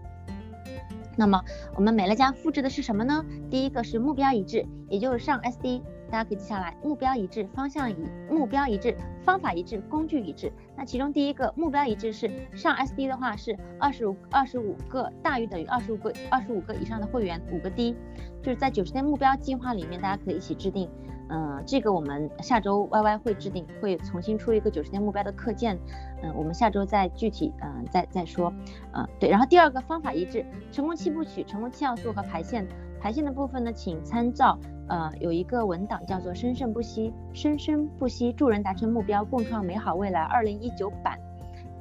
[1.16, 1.44] 那么
[1.76, 3.24] 我们美乐家复制的是什么呢？
[3.52, 5.82] 第一个是目标一致，也就是上 SD，
[6.14, 7.96] 大家可以记下来，目标一致，方向一
[8.30, 10.54] 目标一致，方法一致，工具一致。
[10.78, 17.96] 那其中第一个目标一致是上 SD 的话是二十五二十五个大于等于二十五个二十五个以上的会员，五个 D，
[18.44, 20.88] 就是在九十天目标计划里面，大家可以一起制定。
[21.30, 25.80] 嗯，这个我们下周 Y Y 会制定，会重新出一个九十天目标的课件。
[26.22, 28.54] 嗯，我们下周再具体嗯再再说。
[28.94, 29.32] 嗯，对。
[29.32, 32.68] 然后第二个方法一致，成功七部曲、成功七要素和排线。
[33.04, 41.20] 排线的部分呢，请参照呃有一个文档叫做“生生不息，生生不息，助人达成目标，共创美好未来”二零一九版。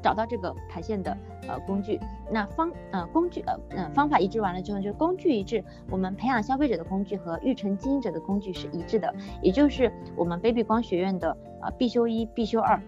[0.03, 1.17] 找到这个排线的
[1.47, 5.63] 呃工具，那方呃工具呃嗯、方法一致完了之后，就是工具一致。
[5.89, 12.83] 我们培养消费者的工具和育成经营者的工具是一致的，也就是我们 baby 光学院的呃必修一、必修二。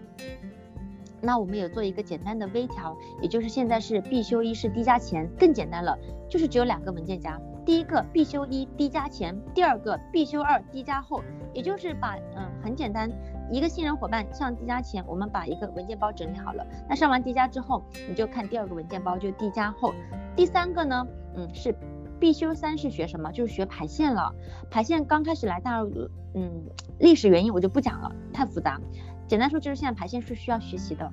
[1.21, 7.39] 那我们有做一个简单的微调，也就是现在是必修一是低加前，更简单了，就是只有两个文件夹。
[7.65, 13.09] 第一个必修一低加前，第二个必修二低加后，也就是把嗯很简单。
[13.51, 16.65] 一个新人伙伴上低加前，我们把一个文件包整理好了。
[16.89, 19.93] 那上完低加之后，你就看第二个文件包，就低加后。
[20.35, 21.75] 第三个呢，嗯，是
[22.19, 23.31] 必修三是学什么？
[23.31, 24.33] 就是学排线了。
[24.69, 26.65] 排线刚开始来大陆，嗯，
[26.99, 28.79] 历史原因我就不讲了，太复杂。
[29.27, 31.11] 简单说就是现在排线是需要学习的，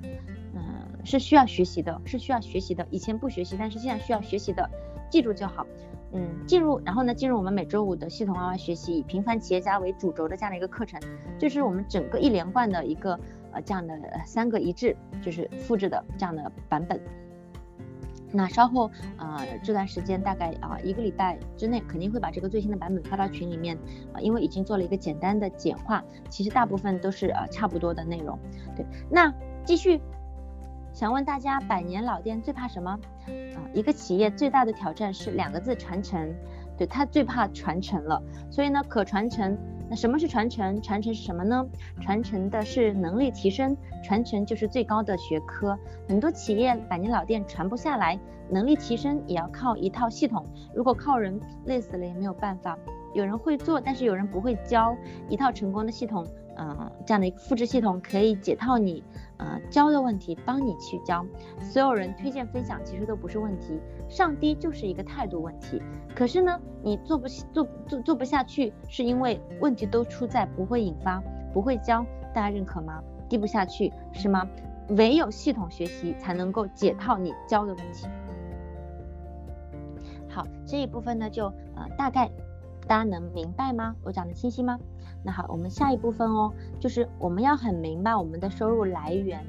[0.55, 0.61] 嗯，
[1.03, 2.85] 是需要学习的，是需要学习的。
[2.89, 4.67] 以前不学习，但是现在需要学习的，
[5.09, 5.67] 记住就好。
[6.13, 11.01] 嗯，进入，然后呢，进入我们每周五的系统 YY 学习，以平凡企业家为主轴的这样的一个课程，
[11.39, 13.19] 就是我们整个一连贯的一个
[13.51, 17.01] 呃这样的三个一致，就是复制的这样的版本。
[18.31, 23.75] 那稍后呃这段时间大概啊、一个礼拜之内，肯定会把这个最新的版本发到群里面
[24.13, 28.37] 啊、因为已经做了一个简单的简化，其实大部分都是呃差不多的内容。
[28.75, 29.33] 对，那
[29.65, 29.99] 继续。
[30.93, 32.99] 想问大家，百年老店最怕什么？
[33.27, 36.33] 啊，一个企业最大的挑战是两个字：传承。
[36.75, 38.21] 对，他最怕传承了。
[38.49, 39.55] 所以呢，可传承，
[39.89, 40.81] 那什么是传承？
[40.81, 41.63] 传承是什么呢？
[42.01, 45.77] 传承的是能力提升，传承就是最高的学科。
[46.07, 48.19] 很多企业百年老店传不下来，
[48.49, 50.43] 能力提升也要靠一套系统。
[50.73, 52.75] 如果靠人，累死了也没有办法。
[53.13, 54.97] 有人会做，但是有人不会教。
[55.29, 56.25] 一套成功的系统，
[56.55, 59.03] 呃，这样的一个复制系统可以解套你，
[59.37, 61.25] 呃，教的问题，帮你去教。
[61.59, 65.81] 所有人推荐分享其实都不是问题，上低就是一个态度问题。
[66.15, 71.21] 可是呢，你做不做做做不下去，是因为问题都出在不会引发，
[71.53, 73.01] 不会教，大家认可吗？
[73.27, 74.47] 低不下去是吗？
[74.89, 78.07] 唯有系统学习才能够解套你教的问题。
[80.29, 81.45] 好，这一部分呢就
[81.75, 82.29] 呃大概。
[82.85, 83.95] 大家能明白吗？
[84.03, 84.77] 我讲的清晰吗？
[85.23, 89.43] 那好，我们下一部分哦，就是我们要很明白我们的收入来源，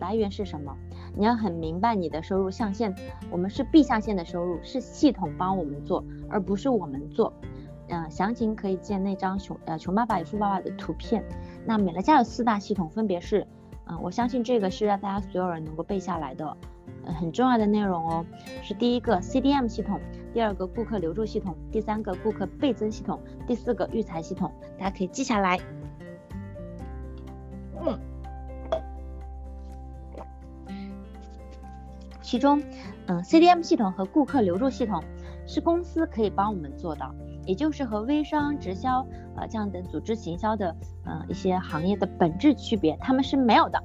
[0.00, 0.74] 来源是什么？
[1.14, 2.94] 你要很明白你的收入象限，
[3.30, 7.32] 我们是必象限的收入，是系统帮我们做，而不是我们做。
[7.88, 11.24] 嗯、详情可以见那张熊呃穷爸爸与富爸爸的图片。
[11.64, 13.46] 那美乐家有四大系统，分别是，
[13.86, 16.56] 嗯、我相信这个是让大家所有人能够背下来的。
[17.06, 18.26] 嗯很重要的内容哦，
[18.62, 19.98] 是第一个 CDM 系统，
[20.38, 25.58] 第二个顾客留住系统，第三个顾客倍增系统，第四个育才系统，大家可以记下来。
[27.84, 27.98] 嗯，
[32.22, 32.62] 其中，
[33.08, 35.02] 嗯，CDM 系统和顾客留住系统
[35.44, 37.12] 是公司可以帮我们做到，
[37.44, 43.82] 也就是和微商、直销，呃，这样的组织行销的，呃，一些行业的本质区别，他们是没有的。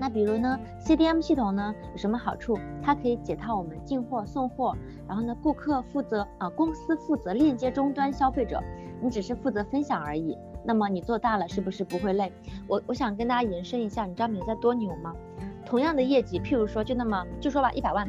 [0.00, 2.58] 那比如呢，CDM 系统呢有什么好处？
[2.82, 4.74] 它可以解套我们进货送货，
[5.06, 8.62] 然后呢，顾客负责啊、公司负责链接终端消费者，
[9.02, 10.38] 你只是负责分享而已。
[10.64, 12.32] 那么你做大了是不是不会累？
[12.66, 15.14] 我我想跟大家延伸一下，你知道美乐家多牛吗？
[15.66, 18.08] 同样的业绩，譬如说就那么就说吧，一百万，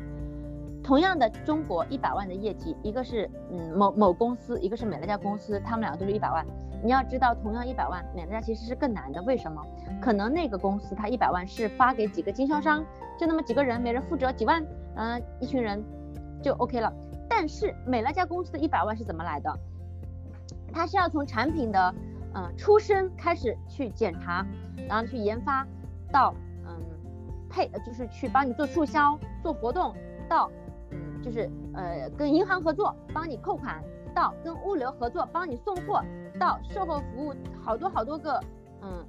[0.82, 6.46] 同样的中国一百万的业绩，一个是嗯某某公司，一个是美乐家公司，他们两个都是一百万。
[6.84, 9.22] 你要知道，同样一百万，美乐家其实是更难的。
[9.24, 9.64] 为什么？
[10.02, 12.84] 可能那个公司它一百万是发给几个经销商，
[13.20, 14.64] 就那么几个人，每人负责几万，
[14.96, 15.84] 嗯、呃，一群人
[16.42, 16.92] 就 OK 了。
[17.30, 19.60] 但是美乐家公司的一百万是怎么来的？
[20.74, 21.94] 它是要从产品的
[22.34, 24.46] 嗯、呃、出生开始去检查，
[24.88, 25.68] 然后去研发，
[26.12, 26.34] 到
[26.66, 26.74] 嗯
[27.50, 29.94] 配就是去帮你做促销、做活动，
[30.28, 30.50] 到
[30.90, 33.84] 嗯就是呃跟银行合作帮你扣款。
[34.14, 36.04] 到跟物流合作帮你送货，
[36.42, 38.40] 到售后服务好多好多个
[38.82, 39.06] 嗯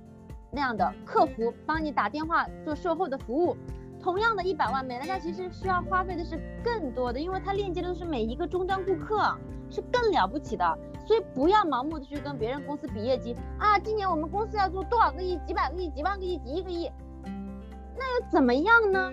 [0.50, 3.56] 那样的客服帮你打电话做售后的服务，
[4.02, 9.34] 同样的一百万，美乐家其实需要花费的是更多的，因为它链接的是每一个终端顾客，
[9.70, 10.78] 是更了不起的。
[11.06, 16.90] 所以不要盲目的去跟别人公司比业绩啊，今年我们公司要做多少个亿、几百个亿、几万个亿、几亿个亿，
[17.24, 19.10] 那又怎么样呢？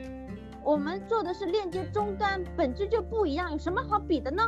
[0.61, 4.43] 我们做的是链接终端，本质就不一样，有什么好比的呢？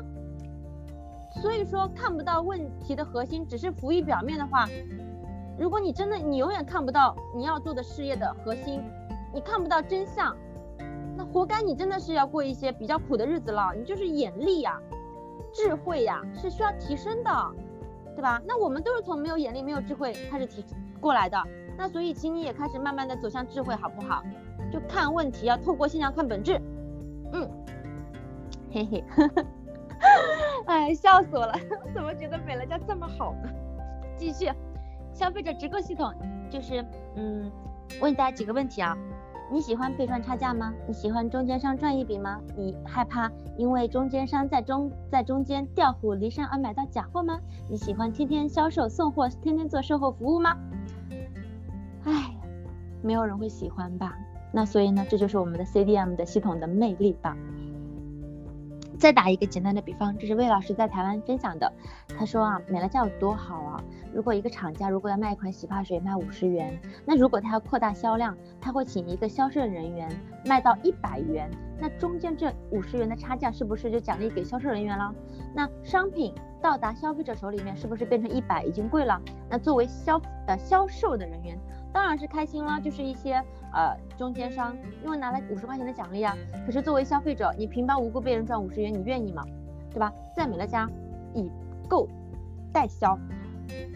[1.32, 4.68] 所以说看不到问题的核心，只是浮于表面的话，
[5.58, 8.82] 如果你真的你永远看不到你要做的事业的核心，
[9.34, 10.36] 你看不到真相，
[11.16, 13.74] 那活该你真的是要过一些比较苦的日子了。
[13.76, 14.80] 你就是眼力呀、
[15.54, 17.32] 智慧呀是需要提升的，
[18.16, 18.42] 对吧？
[18.46, 20.66] 那我们都是从没有眼力、没有智慧开始提
[21.00, 21.38] 过来的，
[21.78, 24.22] 那所以请你也开始慢慢的走向智慧，好不好？
[24.72, 26.62] 就看问题要透过现象看本质，
[27.34, 27.50] 嗯，
[28.72, 29.04] 嘿嘿。
[29.16, 29.46] 呵呵
[30.66, 31.54] 哎，笑死我了！
[31.94, 33.50] 怎么觉得美乐家这么好呢？
[34.18, 34.52] 继续，
[35.14, 36.14] 消费者直购系统
[36.50, 36.86] 就是，
[37.16, 37.52] 嗯，
[38.02, 38.98] 问大家几个问题啊。
[39.54, 40.74] 你喜欢被赚差价吗？
[40.88, 42.40] 你喜欢中间商赚一笔吗？
[42.56, 47.38] 你害怕因为中间商在中在中间调虎离山而买到假货吗？
[47.70, 50.56] 你喜欢天天销售送货，天天做售后服务吗？
[52.06, 52.34] 哎，
[53.02, 54.18] 没有人会喜欢吧？
[54.54, 57.36] 那所以呢，这就是我们的 CDM 的系统的魅力吧。
[59.02, 61.74] 再打一个简单的比方，这是魏老师在台湾分享的。
[62.20, 63.84] 他说啊，美乐家有多好啊！
[64.14, 70.08] 如果一个厂家如果要卖一款洗发水卖五十元，那如果他要扩大销量，他会请一个销售人员
[70.46, 71.50] 卖到一百元，
[71.80, 75.12] 那中间这五十元的差价是不是就奖励给销售人员了？
[75.56, 76.32] 那商品
[76.62, 79.20] 到达消费者手里面是不是变成一百已经贵了？
[79.50, 81.58] 那作为销呃销售的人员。
[81.94, 83.34] 当然是开心了，就是一些
[83.74, 86.36] 呃中间商，因为拿了五十块钱的奖励啊。
[86.66, 89.44] 可是作为消费者，你平白无故被人赚五十元，你愿意吗？
[89.90, 90.12] 对吧？
[90.34, 90.90] 在美乐家，
[91.34, 91.52] 以
[91.90, 92.08] 购
[92.72, 93.20] 代销，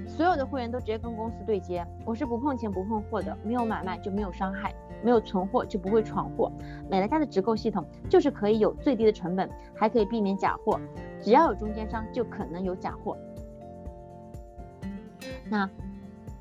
[0.06, 6.52] 所有的会员都直接跟公司对接，我是不碰钱不碰货的，没有买卖就没有伤害，没有存货就不会闯祸。
[6.90, 10.78] 美乐家的直购系统就是可以有最低的成本，还可以避免假货，
[11.22, 13.18] 只要有中间商就可能有假货。
[15.50, 15.70] 那。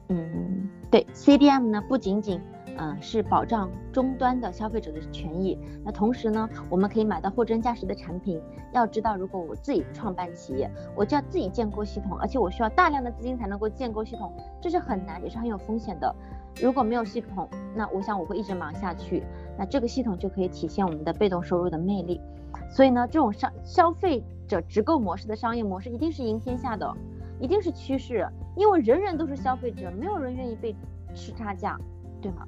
[0.09, 2.41] 嗯，对，CDM 呢不仅仅
[2.77, 5.57] 嗯、是保障终端的消费者的权益。
[5.85, 8.43] 那同时呢，我们可以买到货真价实的产品。
[8.73, 16.13] 要知道，如果我自己创办企业，我就要自己建构系统，而且我需要大量的资金才能够建构系统，这是很难，也是很有风险的。
[16.61, 19.23] 如果没有系统，那我想我会一直忙下去。
[19.57, 22.21] 那这个系统就可以体现我们的被动收入的魅力。
[22.69, 26.93] 所以呢，这种商消费者直购模式的商业模式一定是赢天下的，
[27.41, 28.27] 一定是趋势，
[28.57, 30.75] 因为人人都是消费者，没有人愿意被
[31.15, 31.79] 吃差价，
[32.21, 32.47] 对吗？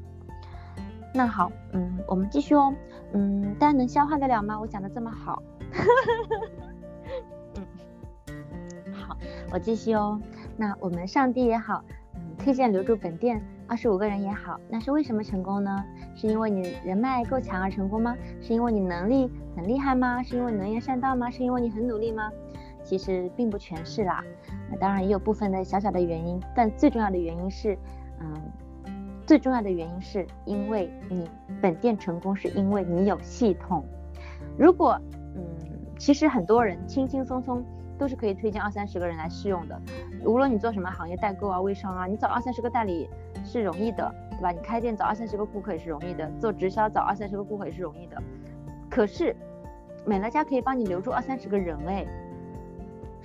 [1.14, 2.74] 那好，嗯，我们继续哦，
[3.12, 4.58] 嗯，大家能消化得了吗？
[4.60, 5.42] 我讲的这么好，
[7.56, 7.64] 嗯，
[8.92, 9.16] 好，
[9.50, 10.20] 我继续哦。
[10.56, 11.82] 那我们上帝也好，
[12.14, 15.84] 嗯，推荐留住本店二十五个人也好，那是为什么成功呢？
[16.14, 18.14] 是因为你人脉够强而成功吗？
[18.42, 20.22] 是因为你能力很厉害吗？
[20.22, 21.30] 是因为能言善道吗？
[21.30, 22.30] 是因为你很努力吗？
[22.84, 24.22] 其实并不全是啦，
[24.70, 27.78] 那当然也有部分的小小的原因，但最重要的原因是，
[28.20, 28.34] 嗯。
[29.26, 31.28] 最重要的原因是因为你
[31.60, 33.84] 本店成功，是因为你有系统。
[34.56, 34.96] 如果，
[35.34, 35.42] 嗯，
[35.98, 37.60] 其实很多人轻轻松松
[37.98, 39.76] 都是可以推荐二三十个人来试用的。
[40.24, 43.10] 无论你做什么行业，代购啊、微商啊，你找二三十个代理
[43.44, 44.52] 是容易的，对吧？
[44.52, 48.22] 你开店找二三十个顾客也是容易的，做直销找二三十个顾客也是容易的。
[48.88, 49.34] 可是，
[50.04, 52.06] 美乐家可以帮你留住二三十个人，哎，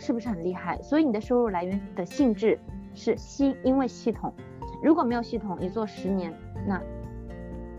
[0.01, 0.81] 是不是很厉害？
[0.81, 2.57] 所以你的收入来源的性质
[2.95, 4.33] 是系，因为系统。
[4.81, 6.33] 如果没有系统，你做十年，
[6.67, 6.81] 那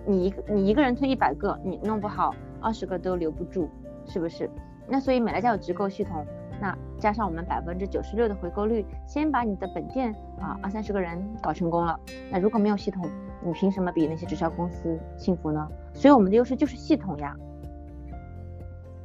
[0.06, 3.68] 你一个你一个人推一百个，你弄不好二十个都留不住，
[4.06, 4.48] 是不是？
[4.86, 6.24] 那所以美乐家有直购系统，
[6.60, 11.98] 那加上我们百分之九十六的回购率，先把你的本店啊二三十个人搞成功了。
[12.30, 13.04] 那如果没有系统，
[13.44, 15.68] 你凭什么比那些直销公司幸福呢？
[15.92, 17.36] 所以我们的优势就是系统呀。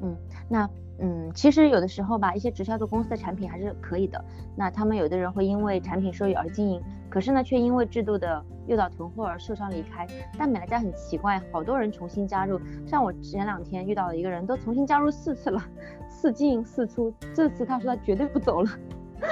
[0.03, 0.15] 嗯，
[0.47, 0.69] 那。
[0.99, 4.23] 嗯，其实有的时候吧，一些直销的公司的产品还是可以的。
[4.55, 10.07] 那他们有的人会因为产品收益而经营，可是呢，却因为制度的诱导囤货而受伤离开。
[10.39, 12.59] 但美乐家很奇怪，好多人重新加入。
[12.85, 15.63] 像我前两天遇到的一个人，都重新加入四次了，
[16.09, 17.13] 四进四出。
[17.33, 18.69] 这次他说他绝对不走了，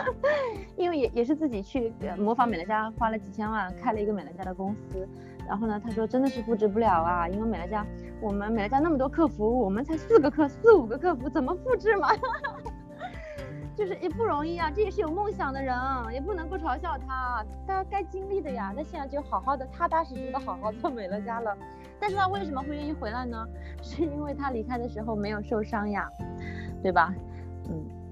[0.77, 5.07] 因为也也是自己去模仿美乐家，花了几千万开了一个美乐家的公司。
[5.47, 7.85] 然后呢，他说真的是复制不了啊，因为美乐家，
[8.19, 12.09] 我们美乐家那么多客服，我们才四个客，四五个客服，怎么复制嘛？
[13.75, 15.75] 就是也不容易啊，这也是有梦想的人，
[16.13, 18.73] 也不能够嘲笑他，他该经历的呀。
[18.75, 21.55] 那现在就好好的、踏踏实实的好好做美乐家了。
[21.99, 23.45] 但是他为什么会愿意回来呢？
[23.83, 26.09] 是因为他离开的时候没有受伤呀，
[26.81, 27.13] 对吧？
[27.69, 28.04] 嗯。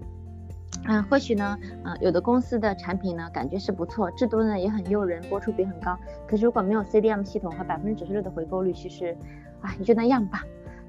[0.86, 5.97] 嗯，或许呢，嗯，有的公司的产品呢，感觉是不错，制度呢也很诱人，播出比很高。
[6.27, 9.15] 可是如果没有 CDM 系统和百分之九十六的回购率，其实，
[9.61, 10.43] 啊，也就那样吧。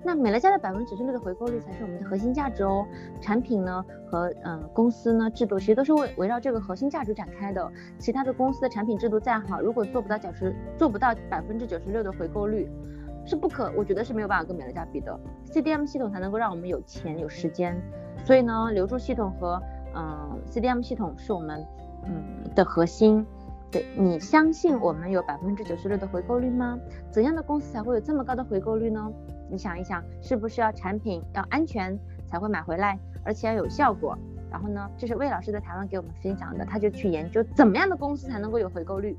[0.07, 2.85] 那美乐家的百分之九十六的回购率才是我们的核心价值哦。
[3.23, 7.73] 产品呢和嗯公司呢制度其实都是围围绕这个核心价值展开的。
[7.99, 12.69] 其他的公司的产品制度再好，如果做不到九十做不到百分之九十六的回购率，
[13.25, 15.19] 是不可，我觉得是没有办法跟美乐家比的。
[15.51, 17.81] CDM 系统才能够让我们有钱有时间，
[18.27, 19.59] 所以呢，留住系统和
[19.95, 21.65] 嗯，CDM 系统是我们
[22.05, 23.25] 嗯的核心。
[23.71, 26.79] 对，你相信我们有百分之九十六的回购率吗？
[27.11, 29.11] 怎样的公司才会有这么高的回购率呢？
[29.51, 34.17] 你想一想，是不是要产品要安全才会买回来，而且要有效果？
[34.49, 39.17] 然后呢，这是魏老师在台湾给我们分享的，他就去研究怎么样的公司才能够有回购率。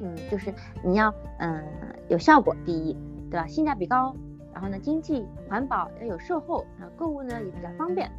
[0.00, 0.52] 嗯，就是
[0.82, 1.62] 你要嗯
[2.08, 2.96] 有效果第一，
[3.30, 3.46] 对吧？
[3.46, 4.16] 性价比高，
[4.54, 8.10] 然后呢经济环保要有售后，然后购物呢也比较方便。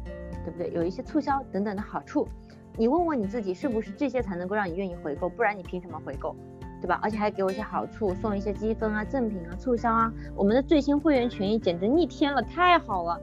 [0.44, 0.70] 对不对？
[0.72, 2.28] 有一些促销等等的好处，
[2.76, 5.28] 你问问你自己，是不是这些才能够让你愿意回购？
[5.28, 6.36] 不然你凭什么回购？
[6.80, 7.00] 对吧？
[7.02, 10.12] 而且还给我一些好处，送一些积分啊、赠品啊、促销啊。
[10.36, 13.18] 我们的最新会员权益简直逆天了，太好了！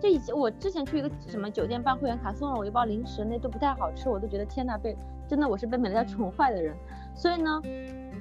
[0.00, 4.96] 这以前我之前去一个什么酒店办会员卡，送了我一包零食，那都不太好吃，我都觉得天呐，被
[5.26, 6.74] 真的我是被美乐家宠坏的人。
[7.14, 7.60] 所以呢，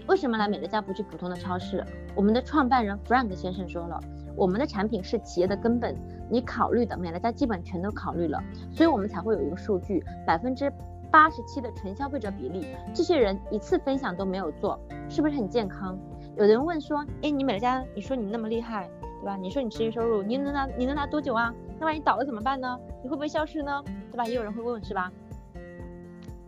[0.08, 1.86] 为什么来美乐家不去普通的超市？
[2.16, 4.00] 我们的创办人 Frank 先生说了，
[4.40, 5.94] 我们的产品是企业的根本。
[6.30, 10.72] 你考虑的美乐家基本全都考虑了，所以我们才会有一个数据，百分之
[11.12, 14.80] 八十七的纯消费者比例，这些人一次分享都没有做，
[15.10, 16.00] 是不是很健康？
[16.38, 19.36] 有的人问说，哎，你美乐家，你说你那么厉害，对吧？
[19.36, 21.54] 你说你持续收入，你能拿你能拿多久啊？
[21.78, 22.80] 那万一倒了怎么办呢？
[23.04, 23.84] 你会不会消失呢？
[24.12, 24.26] 对吧？
[24.26, 25.12] 也有人会问，是吧？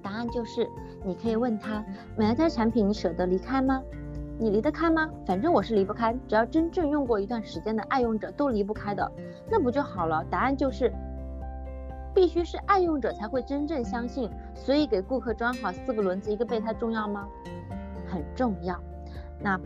[0.02, 0.70] 答案就是，
[1.04, 1.84] 你可以问他，
[2.16, 3.82] 美乐家产品你舍得离开吗？
[4.42, 5.08] 你离得开吗？
[5.24, 9.12] 反正我是离不开，只要真正用过一段时间的爱用者都离不开的，
[9.48, 10.26] 那不就好了？
[10.32, 10.92] 答案就是，
[12.12, 17.28] 必须是爱用者才会真正相信，所以给顾客装好四个轮子一个备胎重要吗？
[18.10, 18.76] 很重要。
[19.40, 19.62] 那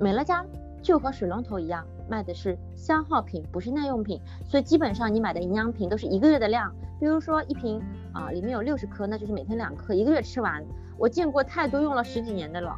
[0.00, 0.44] 美乐家
[0.82, 7.80] 就和水龙头一样，卖的是消耗品，不是耐用品，所以基本上你买的营养品都是一个月的量，比如说一瓶
[8.12, 10.64] 啊里面有六十颗，那就是每天两颗，一个月吃完。
[10.98, 12.76] 我见过太多用了十几年的了。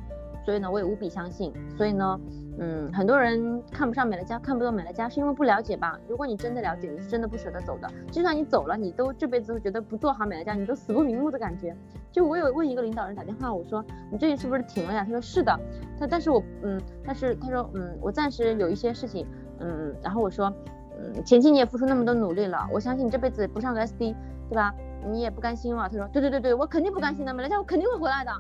[0.48, 1.52] 所以呢，我也无比相信。
[1.76, 2.18] 所以呢，
[2.58, 6.00] 嗯，很多人看不上美乐家，看不懂美乐家，是因为不了解吧？
[6.08, 7.90] 如果你真的了解，你是真的不舍得走的。
[8.10, 11.76] 就算你走了，你都这辈子都觉得不做好美乐家，你都死不瞑目的感觉。
[12.10, 15.04] 就我有问一个领导人打电话，我说你最近是不是停了呀？
[15.04, 15.54] 他说是的。
[16.00, 19.26] 他但是我嗯，但是他说嗯，我暂时有一些事情，
[19.60, 20.50] 嗯，然后我说
[20.98, 24.16] 嗯，前期你也付出那么多努力了，我相信你这辈子不上个 SD，
[24.48, 24.74] 对吧？
[25.06, 25.86] 你也不甘心了。
[25.90, 28.32] 他说对对对对，我肯定不甘心的，美乐家我肯定会回来的。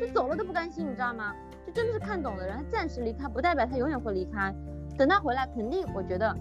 [0.00, 1.34] 就走了都不甘心，你知道吗？
[1.66, 4.54] 就真的是看懂的人，他暂时离开不代表他永远会离开，
[4.96, 6.34] 等他回来肯定，我觉得，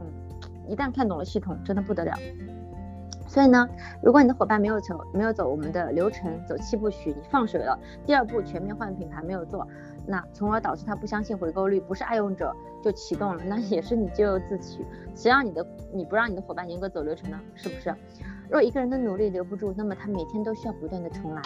[0.00, 0.06] 嗯，
[0.66, 2.16] 一旦看懂了系统，真的不得了。
[3.26, 3.68] 所以呢，
[4.00, 9.66] 如果你的伙伴没有走没有走我们的流程，走七步曲，你放水了，第二步全面换品牌没有做，
[10.06, 14.86] 那从而导致他不相信回购率，不是爱用者就启动了，那也是你咎由自取。
[15.14, 17.40] 谁让你的你不让你的伙伴严格走流程呢？
[17.54, 17.94] 是不是？
[18.54, 21.42] 若一个人的努力留不住，那么他每天都需要不断的重来。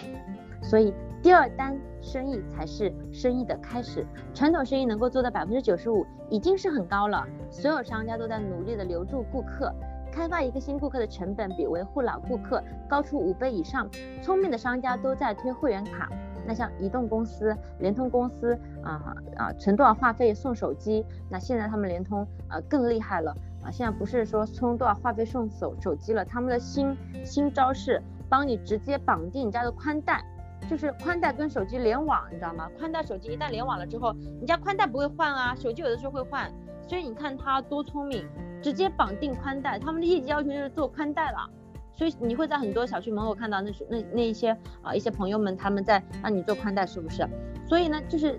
[0.61, 0.93] 所以
[1.23, 4.05] 第二单生意才是生意的开始。
[4.35, 7.27] 传统生意能够做到百分之九十五，已经是很高了。
[7.51, 9.73] 所有商家都在努力的留住顾客。
[10.13, 13.89] 开发一个新顾客的成本比维护老顾客高出五倍以上。
[14.21, 16.11] 聪明的商家都在推会员卡。
[16.47, 18.53] 那像移动公司、联通公司
[18.83, 21.07] 啊啊，存多少话费送手机？
[21.31, 23.71] 那现在他们联通啊更厉害了啊！
[23.71, 30.25] 现在不是说充多少话费送手手机了，他们的新新招式帮你直接绑定你家的宽带，
[30.69, 32.69] 就是宽带跟手机联网，你知道吗？
[32.79, 36.53] 宽带手机一旦联网了之后，你家宽带不会换啊，手机有的时候会换，
[36.89, 38.27] 所以你看他多聪明。
[38.61, 41.49] 直接绑定宽带，他们的业绩要求就是做宽带了，
[41.95, 44.51] 所以你会在很多小区门口看到那那那一些
[44.83, 47.25] 啊一些朋友们他们在让你做宽带，是不是？
[47.69, 48.33] 所以呢，就是，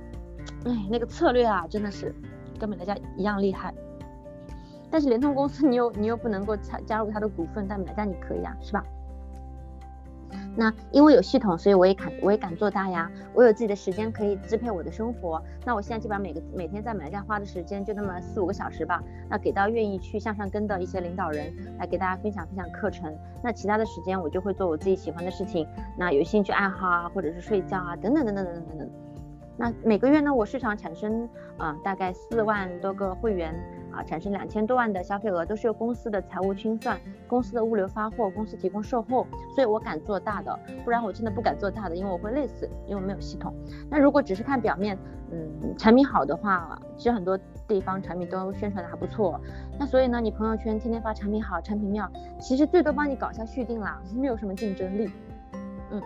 [0.65, 2.13] 哎，那个策略啊，真的是
[2.59, 3.73] 跟美乐家一样厉害。
[4.91, 8.83] 但是联通公司你又你又不能够加加入他的股份，但美乐家你可以啊，是吧？
[10.55, 13.09] 那因为有系统，所以我也敢我也敢做大呀。
[13.33, 15.41] 我有自己的时间可以支配我的生活。
[15.65, 19.01] 那我现在基本上每个每天在买家花的时间就那么四五个小时吧。
[19.29, 23.15] 那给到愿意去向上跟的一些领导人来给大家分享分享课程。
[23.41, 25.65] 那其他的时间我就会做我自己喜欢的事情。
[25.97, 28.89] 那有兴趣爱好啊，或者是睡觉啊，等等等等等等等等。
[29.57, 31.27] 那每个月呢，我市场产生
[31.57, 33.55] 啊、大概四万多个会员。
[33.91, 39.25] 啊，产生两千多万的消费额都是由公司的财务清算、公司的物流发货、公司提供售后，
[39.55, 43.53] 所以我敢做大的，不然我真的不敢做大的，因为我会累死，因为没有系统。
[43.89, 44.97] 那如果只是看表面，
[45.31, 47.37] 嗯，产品好的话，其实很多
[47.67, 49.39] 地方产品都宣传的还不错。
[49.79, 55.09] 那所以呢，你朋友圈天天发产品好、产品妙，其实最多帮你搞一下续订啦，没有什么竞争力。
[55.91, 56.01] 嗯，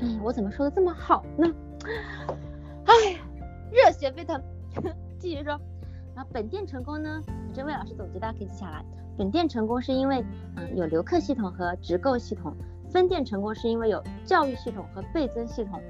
[0.00, 1.46] 哎，我怎么说的这么好呢？
[2.84, 2.92] 哎，
[3.70, 4.42] 热血沸腾，
[5.18, 5.58] 继续说。
[6.18, 7.22] 啊，本店成功呢？
[7.54, 8.84] 这位老师总结，大家可以记下来。
[9.16, 10.24] 本店成功是因为，
[10.56, 12.52] 嗯，有留客系统和直购系统；
[12.90, 15.80] 分店成功是因为有教育系统和倍增系统。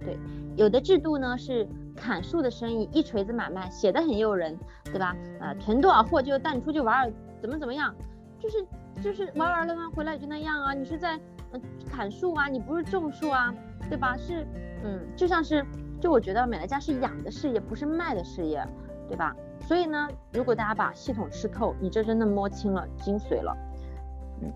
[0.00, 0.18] 对，
[0.54, 5.16] 有的制度呢是砍树的生意，一锤子买卖，写的很诱人，对吧？
[5.40, 7.94] 啊，囤多少货就带你出去玩，怎么怎么样，
[8.38, 8.66] 就是
[9.02, 10.74] 就是玩玩了嘛，回来也就那样啊。
[10.74, 11.18] 你是在
[11.52, 13.54] 嗯砍树啊，你不是种树啊，
[13.88, 14.14] 对吧？
[14.18, 14.46] 是
[14.84, 15.64] 嗯，就像是
[16.02, 18.62] 就我觉得美乐家是养的事业，不是卖的事业。
[19.08, 19.34] 对吧？
[19.60, 23.56] 所以呢，如果大家把系统吃透，你这真的摸清了精髓了。
[24.40, 24.52] 嗯，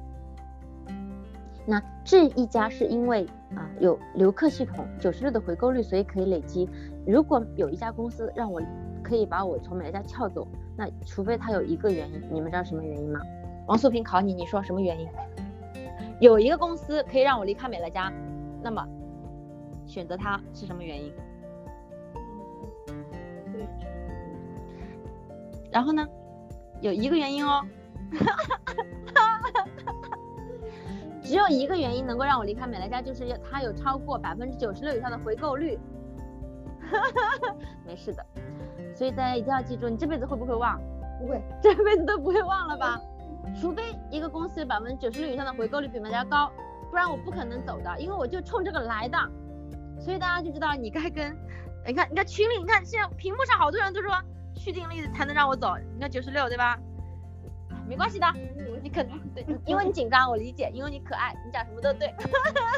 [1.67, 6.69] 那这一家是因为啊有留客系统，九十六的回购率，所以可以累积。
[7.07, 8.63] 如果有一家公司让我
[9.03, 10.47] 可以把我从美乐家撬走，
[10.77, 13.21] 那除非他有一个原因，你们知道什么原因吗？
[13.67, 15.09] 王素萍考你，你说什么原因？
[16.21, 18.13] 有一个公司可以让我离开美乐家，
[18.63, 18.87] 那么
[19.87, 21.13] 选择它是什么原因？
[25.73, 26.07] 然后呢，
[26.81, 27.65] 有一个原因哦，
[31.23, 35.79] 只有一个原因能够让我离开美乐家，就是要它有超过百分之九十六以上的回购率。
[37.87, 38.23] 没事的，
[38.95, 40.79] 所以大家一定要记住，你这辈子会不会忘？
[41.19, 43.01] 不会，这辈子都不会忘了吧？
[43.59, 46.53] 除非一个公司有百分之九十六以上的回购率比美乐家高，
[46.91, 49.19] 不然我不可能走的，因为我就冲这个来的。
[49.99, 51.35] 所以大家就知道你该跟，
[51.87, 54.13] 你看，你看群里，你看现在屏幕上好多人都说。
[54.61, 56.79] 续订力才能让我走，你看九十六对吧？
[57.89, 58.27] 没关系的，
[58.83, 62.09] 你可能对，因为你紧张，我理解，因为你可爱，你讲什么都对。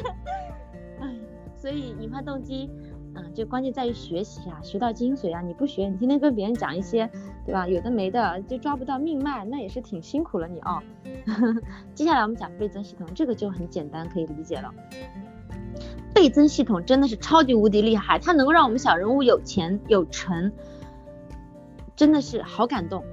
[0.98, 1.14] 哎，
[1.54, 2.70] 所以引发动机，
[3.14, 7.08] 嗯，就关键在于学习啊，学到精髓啊，你不学，你天天跟别人讲一些，
[7.44, 7.68] 对吧？
[7.68, 10.82] 有的没的，就抓不到命脉，那也是挺辛苦了你哦。
[11.94, 14.72] 接下来我们讲倍增系统，这个就很简单，可以理解了。
[16.14, 20.50] 倍增系统真的是超级无敌厉害，它能够让我们小人物有钱有成。
[21.96, 23.04] 真的是好感动，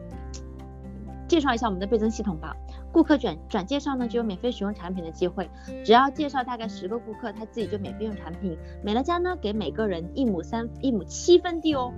[1.28, 2.56] 介绍一下我们的倍增系统吧。
[2.92, 5.50] 顾客转转介绍呢，就有免费使用产品的机会。
[5.86, 8.58] 只要介绍大概十个顾客，他自己就免费用产品。
[8.84, 11.94] 美乐家呢，给每个人一亩三一亩七分地哦，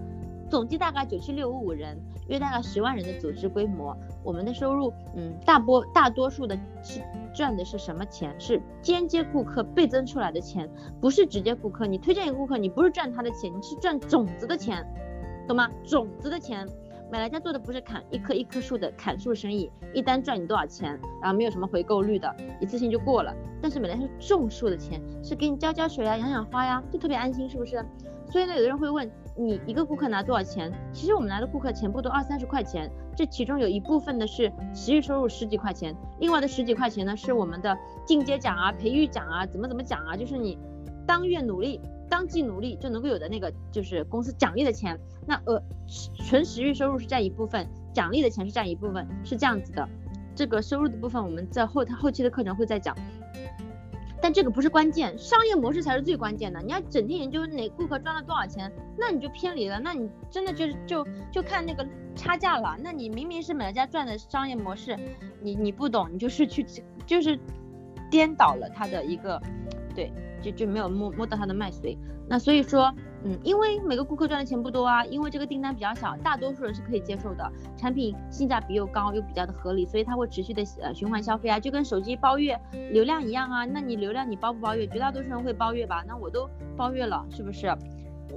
[0.51, 1.97] 总计大概九七六五五人，
[2.27, 3.97] 约大概十万人的组织规模。
[4.23, 7.01] 我们的收入，嗯，大波大多数的是
[7.33, 8.35] 赚的是什么钱？
[8.39, 10.69] 是间接顾客倍增出来的钱，
[11.01, 11.87] 不是直接顾客。
[11.87, 14.85] 你推荐一个顾客，你不是赚他的钱，你是赚种子的钱，
[15.47, 15.69] 懂吗？
[15.83, 16.67] 种子的钱。
[17.11, 23.31] 美乐家做的不是砍一棵一棵树的砍树生意，一单赚你多少钱，然后没有什么回购率的，一次性就过了。
[23.61, 27.85] 但是美乐家是种树的钱，是给你浇浇水啊，养养花呀，就特别安心，是不是？
[28.31, 30.71] 所以呢，有的人会问你一个顾客拿多少钱？
[30.91, 40.57] 其实我们来的顾客钱不多，二三十块钱，这其中有一部分的是持续收入十几块钱，另外的十几块钱呢是我们的进阶奖啊、培育奖啊、怎么怎么奖啊，就是你
[41.05, 41.79] 当月努力。
[42.09, 45.61] 当季努力就能够有的那个就是公司奖励的钱，那呃
[46.27, 49.87] 纯实域收入是占一部分，奖励的钱是占一部分，是这样子的。
[50.35, 52.95] 这个收入的部分我们在后后期的课程会再讲，
[54.21, 56.59] 但这个不是关键，商业模式才是最关键的。
[56.61, 62.75] 你要整天研究哪顾客赚了多少钱，那你就偏离了，那你真的就是就就看那个差价了。
[62.83, 64.97] 那你明明是买家赚的商业模式，
[65.41, 66.65] 你你不懂，你就是去
[67.05, 67.39] 就是
[68.09, 69.41] 颠倒了他的一个
[69.95, 70.11] 对。
[70.43, 71.97] 就就没有摸摸到他的脉髓，
[72.27, 72.93] 那所以说，
[73.23, 82.59] 嗯，因为每个顾客赚的钱不多啊，因为这个订单比较小，大多数人是可以接受的，产品性价比又高又比较的合理，所以他会持续的呃循环消费啊，就跟手机包月
[82.91, 84.85] 流量一样啊，那你流量你包不包月？
[84.85, 86.03] 绝大多数人会包月吧？
[86.05, 87.73] 那我都包月了，是不是？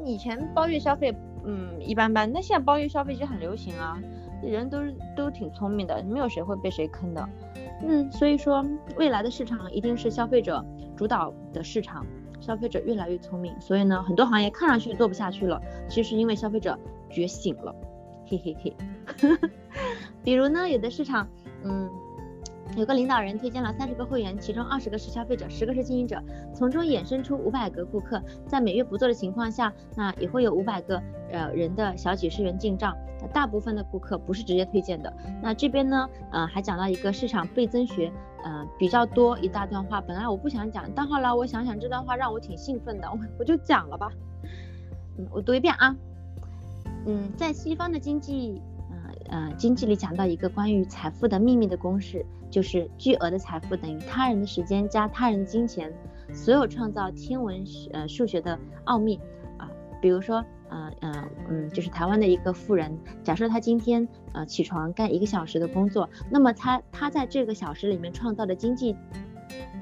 [0.04, 1.14] 以前包月消费，
[1.44, 3.98] 嗯，一般般，那现在包月消费就很流行啊，
[4.42, 4.78] 人都
[5.16, 7.28] 都挺聪明的，没有谁会被谁坑的。
[7.82, 8.64] 嗯，所以说
[8.96, 10.64] 未来的市场一定是消费者
[10.96, 12.04] 主导的市场，
[12.40, 16.78] 消费者越来越聪明，所以呢，很多行业看上去做不下去了，其实因为消费者
[17.10, 17.74] 觉醒了，
[18.26, 18.76] 嘿嘿嘿。
[20.24, 21.28] 比如呢，有的市场，
[21.62, 21.88] 嗯，
[22.76, 26.20] 有个领导人推荐了三十个会员，其中二十个是消费者，十个是经营者，
[26.52, 31.00] 从中衍生出五百个顾客，在每月不做的情况下，那也会有五百个
[31.30, 32.96] 呃人的小几十元进账。
[33.32, 35.12] 大部分的顾客不是直接推荐的。
[35.42, 38.12] 那这边呢，呃，还讲到一个市场倍增学，
[38.46, 40.00] 呃，比较多一大段话。
[40.00, 44.08] 本来我不想讲，但后来我想想这段话让我挺兴奋的，我我就讲了吧。
[45.18, 45.96] 嗯，我读一遍啊。
[47.06, 55.92] 嗯，在西方的经济，呃呃，经济里讲到一个关于财富的秘密的公式，就是巨额的财富等于他人的时间加他人的金钱。
[56.32, 59.18] 所有创造天文呃数学的奥秘
[59.58, 59.68] 啊，
[60.00, 60.44] 比如说。
[60.68, 68.94] 呃呃嗯，就是台湾的一个富人，假设他今天呃起床干一个小时的工作，那么他他在这个小时里面创造的经济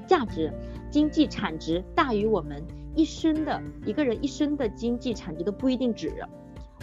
[0.07, 0.51] 价值、
[0.89, 2.63] 经济产值大于我们
[2.95, 6.13] 一生的一个人一生的经济产值都不一定止。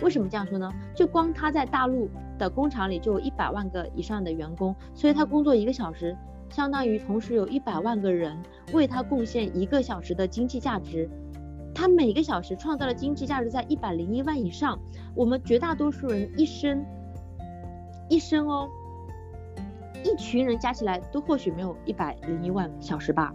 [0.02, 0.72] 为什么这样说呢？
[0.96, 2.08] 就光他在大陆
[2.38, 6.16] 的工厂里就有一百万个以上的员工，所以他工作一个小时，
[6.48, 8.36] 相当于同时有一百万个人
[8.72, 11.08] 为他贡献一个小时的经济价值。
[11.74, 14.78] 他每个小时创造的经济价值在一百零一万以上，
[15.14, 16.84] 我们绝大多数人一生
[18.08, 18.68] 一生哦，
[20.04, 23.34] 一群人加起来都或许没有一百零一万小时吧。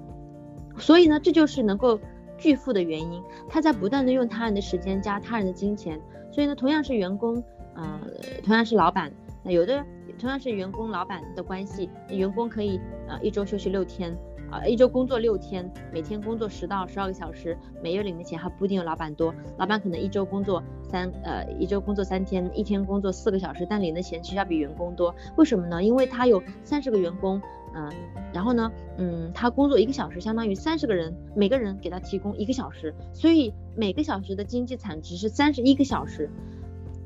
[0.77, 1.99] 所以呢，这就是能够
[2.37, 3.23] 巨富的原因。
[3.49, 5.99] 他在不断的用他人的时间加他人的金钱。
[6.31, 7.43] 所以呢，同样是员工，
[7.73, 7.99] 呃，
[8.43, 9.11] 同样是老板，
[9.43, 9.83] 那有的
[10.19, 14.15] 同样是员工老板的关系，员工可以呃一周休息六天。
[14.49, 19.33] 啊，一周工作六天，每天工作十到十二个小时，每月领的钱还不一定有老板多。
[19.57, 25.13] 老板可能一周工作三，呃，一周工作三天，一天工作四个小时，但领的钱其实要比员工多。
[25.35, 25.83] 为什么呢？
[25.83, 27.41] 因为他有三十个员工，
[27.75, 27.91] 嗯、
[28.33, 36.29] 然后呢，嗯，他工作一个小时，相当于三十个人，每个人给他提供一个小时，所以每个小时的经济产值是三十一个小时。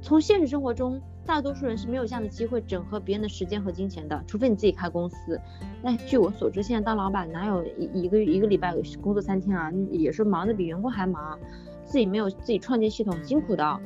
[0.01, 5.39] 从现实生活中，大多数人是没有这样的机会整合别人的时间和金钱的，除非你自己开公司。
[5.81, 9.71] 那，据我所知，现在当老板哪有一一个一个礼拜工作三天啊？
[9.91, 11.39] 也是忙的比员工还忙，
[11.85, 13.79] 自己没有自己创建系统，辛苦的。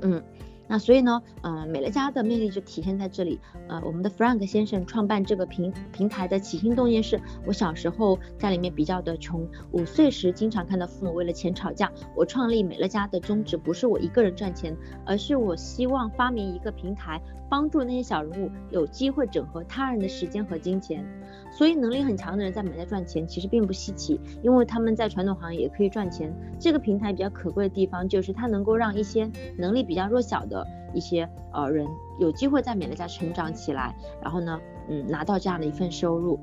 [0.00, 0.22] 嗯。
[0.66, 3.38] 那所以呢，呃，美乐家的魅力就体现在这里。
[3.68, 11.92] 呃，我们的 Frank 先生创办这个平平台的起心动念是，我小时候家里面比较的穷，五岁时经常看到父母为了钱吵架。
[12.16, 17.20] 我创立美乐家的宗旨不是我一个人赚钱，而是我希望发明一个平台，
[17.50, 21.04] 帮助那些小人物有机会整合他人的时间和金钱。
[21.50, 26.34] 所以能力很强的人在美乐家赚钱其实并不稀奇，因为他们在传统行业也可以赚钱。
[26.58, 30.53] 这个平台比较可贵的地方就是它能够让一些能力比较弱小的。
[30.54, 31.84] 的一些呃人
[32.20, 36.38] 有机会在美乐家成长起来，然后呢，嗯，拿到这样的一份收入，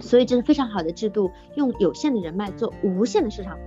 [0.00, 3.58] 所以这是非常好的制度，用有限的人脉做无限的市场。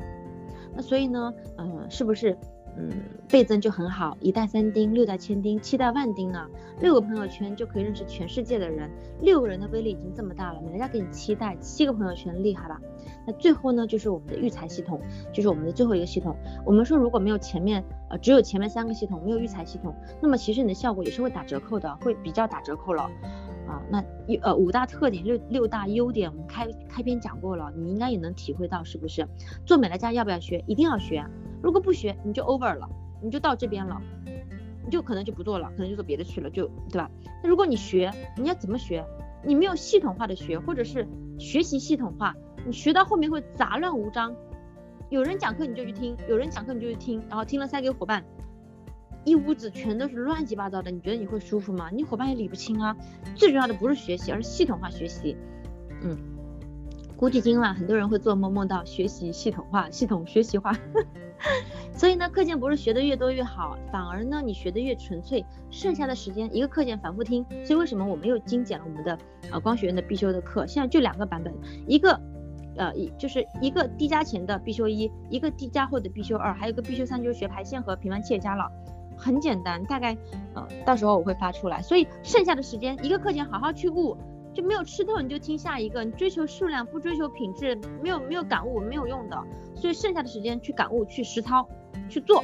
[0.75, 2.37] 那所以呢，呃，是不是
[2.77, 2.89] 嗯，
[3.27, 6.47] 倍增就很好，一代三丁，六代千丁，七代万丁呢！
[6.79, 12.79] 六个朋友圈就可以认识全世界的人，六个人的威力已经这么大了，人家给你七代，七个朋友圈厉害吧？
[13.27, 15.01] 那最后呢，就是我们的育才系统，
[15.33, 16.33] 就是我们的最后一个系统。
[16.65, 23.03] 我们说如果没有前面，呃，只有前面三个系统，没有育才系统，那么其实你的效果也是会打折扣的，会比较打折扣了。
[23.67, 29.25] 啊，那一呃五大特点，六六大优点，我们开开篇讲过了，你应该也能体会到是不是？
[29.65, 30.61] 做美乐家要不要学？
[30.67, 31.25] 一定要学。
[31.63, 32.89] 如果不学，你就 over 了，
[33.23, 34.01] 你就到这边了，
[34.83, 37.09] 你就可能就不做了，可能就做别的去了，就对吧？
[37.41, 39.05] 那如果你学，你要怎么学？
[39.43, 41.07] 你没有系统化的学，或者是
[41.39, 42.35] 学习系统化，
[42.65, 44.35] 你学到后面会杂乱无章。
[45.11, 48.23] 有人讲课你就去听，有人讲课你就去听，然后听了塞给伙伴，
[49.25, 51.89] 一屋子全都是乱七八糟的，你觉得你会舒服吗？
[51.91, 52.95] 你伙伴也理不清啊。
[53.35, 55.35] 最重要的不是学习，而是系统化学习。
[56.01, 56.17] 嗯，
[57.17, 60.73] 估计今晚很多人会做梦，梦到学习系统化，系统学习化。
[61.93, 67.45] 所以呢，课件不是学的越多越好，反而呢，你学的越纯粹，剩下的时间一个课件反复听。
[67.65, 69.19] 所以为什么我们又精简了我们的
[69.51, 70.65] 呃光学院的必修的课？
[70.65, 71.53] 现在就两个版本，
[71.85, 72.17] 一个
[72.77, 78.71] 呃一就是一个低加前的必修一，一个低加后的必修二，还有一个必修三就是学排线和平凡企业家了，
[79.17, 80.17] 很简单，大概
[80.53, 81.81] 呃到时候我会发出来。
[81.81, 84.17] 所以剩下的时间一个课件好好去悟。
[84.53, 86.03] 就没有吃透，你就听下一个。
[86.03, 87.73] 你追求数量不追求品质，
[88.03, 89.41] 没有没有感悟没有用的。
[89.77, 91.65] 所以剩下的时间去感悟、去实操、
[92.09, 92.43] 去做。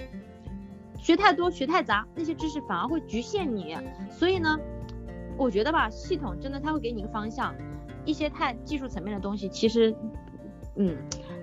[0.97, 3.75] 学太多、学太杂，那些知识反而会局限你。
[4.09, 4.57] 所以呢，
[5.37, 7.53] 我觉得吧，系统真的它会给你一个方向。
[8.07, 9.95] 一些太技术层面的东西，其实，
[10.77, 10.97] 嗯。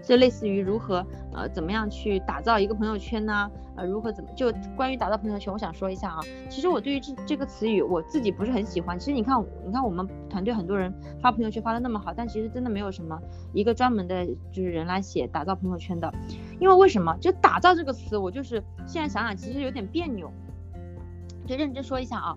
[0.07, 3.51] 就类似于如何呃怎么样去打造一个朋友圈呢？
[3.75, 6.21] 呃如何怎么就关于打造朋友圈，我想说一下啊。
[6.51, 8.99] 其实我对于这这个词语我自己不是很喜欢。
[8.99, 10.93] 其实你看你看我们团队很多人
[11.23, 13.19] 发朋友圈发的那么好，但其实真的没有什么
[13.55, 16.13] 一个专门的就是人来写打造朋友圈的。
[16.61, 17.17] 因为为什么？
[17.19, 20.31] 就打造这个词，我就是现在想想其实有点别扭。
[21.47, 22.37] 就认真说一下啊，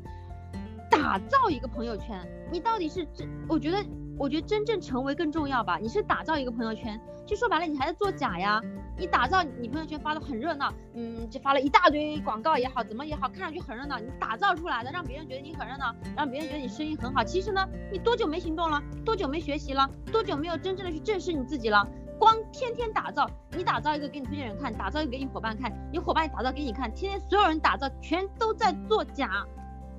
[0.90, 2.18] 打造一个朋友圈，
[2.50, 3.28] 你到底是这？
[3.50, 3.78] 我觉得。
[4.18, 5.78] 我觉得真正成为更重要吧。
[5.78, 8.62] 你是打造一个朋友圈，就说白了，你还在做假呀。
[8.98, 14.00] 你打造你朋友圈发的很热闹，嗯，就发了一大堆广告也好，怎么也好，看上去很热闹。
[14.00, 17.24] 你打造出来的，让别人觉得你很热闹，让别人觉得你声音很好。
[17.24, 18.82] 其实呢，你多久没行动了？
[19.06, 19.88] 多久没学习了？
[20.12, 21.88] 多久没有真正的去正视你自己了？
[22.18, 29.46] 光天天打造，你打造一个给你推荐人看，打造一个给你伙伴看，你伙伴也打造给你看，天天所有人打造，全都在做假。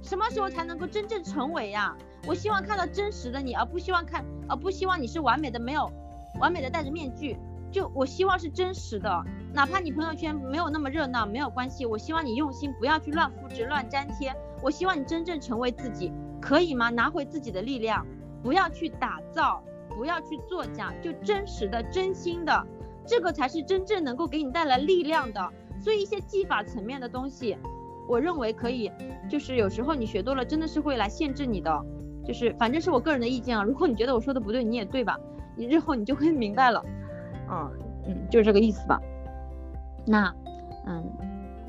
[0.03, 1.97] 什么时候才能够真正成为呀？
[2.27, 5.91] 我希望看到真实的你，而不希望看，而不希望你是完美的，没有
[6.41, 7.37] 完美的戴着面具。
[7.71, 11.85] 就我希望是真实的，哪怕你朋友圈没有那么热闹，没有关系。
[11.85, 14.35] 我希望你用心，不要去乱复制、乱粘贴。
[14.63, 16.89] 我希望你真正成为自己，可以吗？
[16.89, 18.07] 拿回自己的力量，
[18.43, 22.67] 不要去打造，不要去作假，就真实的、真心的，
[23.07, 25.53] 这个才是真正能够给你带来力量的。
[25.79, 27.57] 所以一些技法层面的东西。
[28.09, 28.91] 我认为可以，
[29.29, 31.85] 就是有时候你学多了，真的是会来限制你的。
[32.29, 35.19] 就是反正是我个人的意见啊，如果你觉得我说的不对，你也对吧？
[35.57, 36.85] 你日后你就会明白了。
[37.51, 37.73] 嗯
[38.07, 39.01] 嗯，就是这个意思吧。
[40.07, 40.33] 那
[40.87, 41.03] 嗯，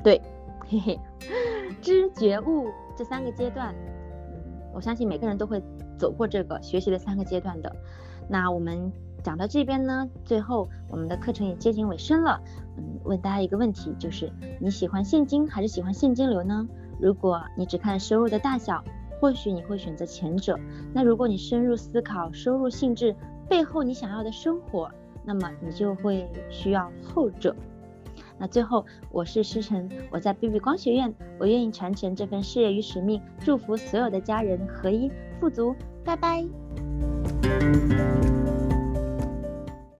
[0.04, 0.20] 对，
[0.68, 1.00] 嘿嘿，
[1.80, 3.74] 知觉悟这三个阶段，
[4.28, 5.62] 嗯，我相信每个人都会
[5.98, 7.74] 走过这个学习的三个阶段的。
[8.28, 8.92] 那我们。
[9.22, 12.40] 讲到这边呢，最后我们的课程也接近尾声了。
[12.78, 16.66] 嗯，问大家一个问题，就是你喜欢现金还是喜欢现金流呢？
[16.98, 18.82] 如果你只看收入的大小，
[19.20, 20.58] 或许你会选择前者。
[20.94, 23.14] 那如果你深入思考收入性质
[23.48, 24.90] 背后你想要的生活，
[25.24, 27.54] 那么你就会需要后者。
[28.38, 35.76] 那最后，我是诗晨，我在 B B 光学院，我愿意传承这份事业与使命，祝福所有的家人合一富足。
[36.02, 36.46] 拜拜。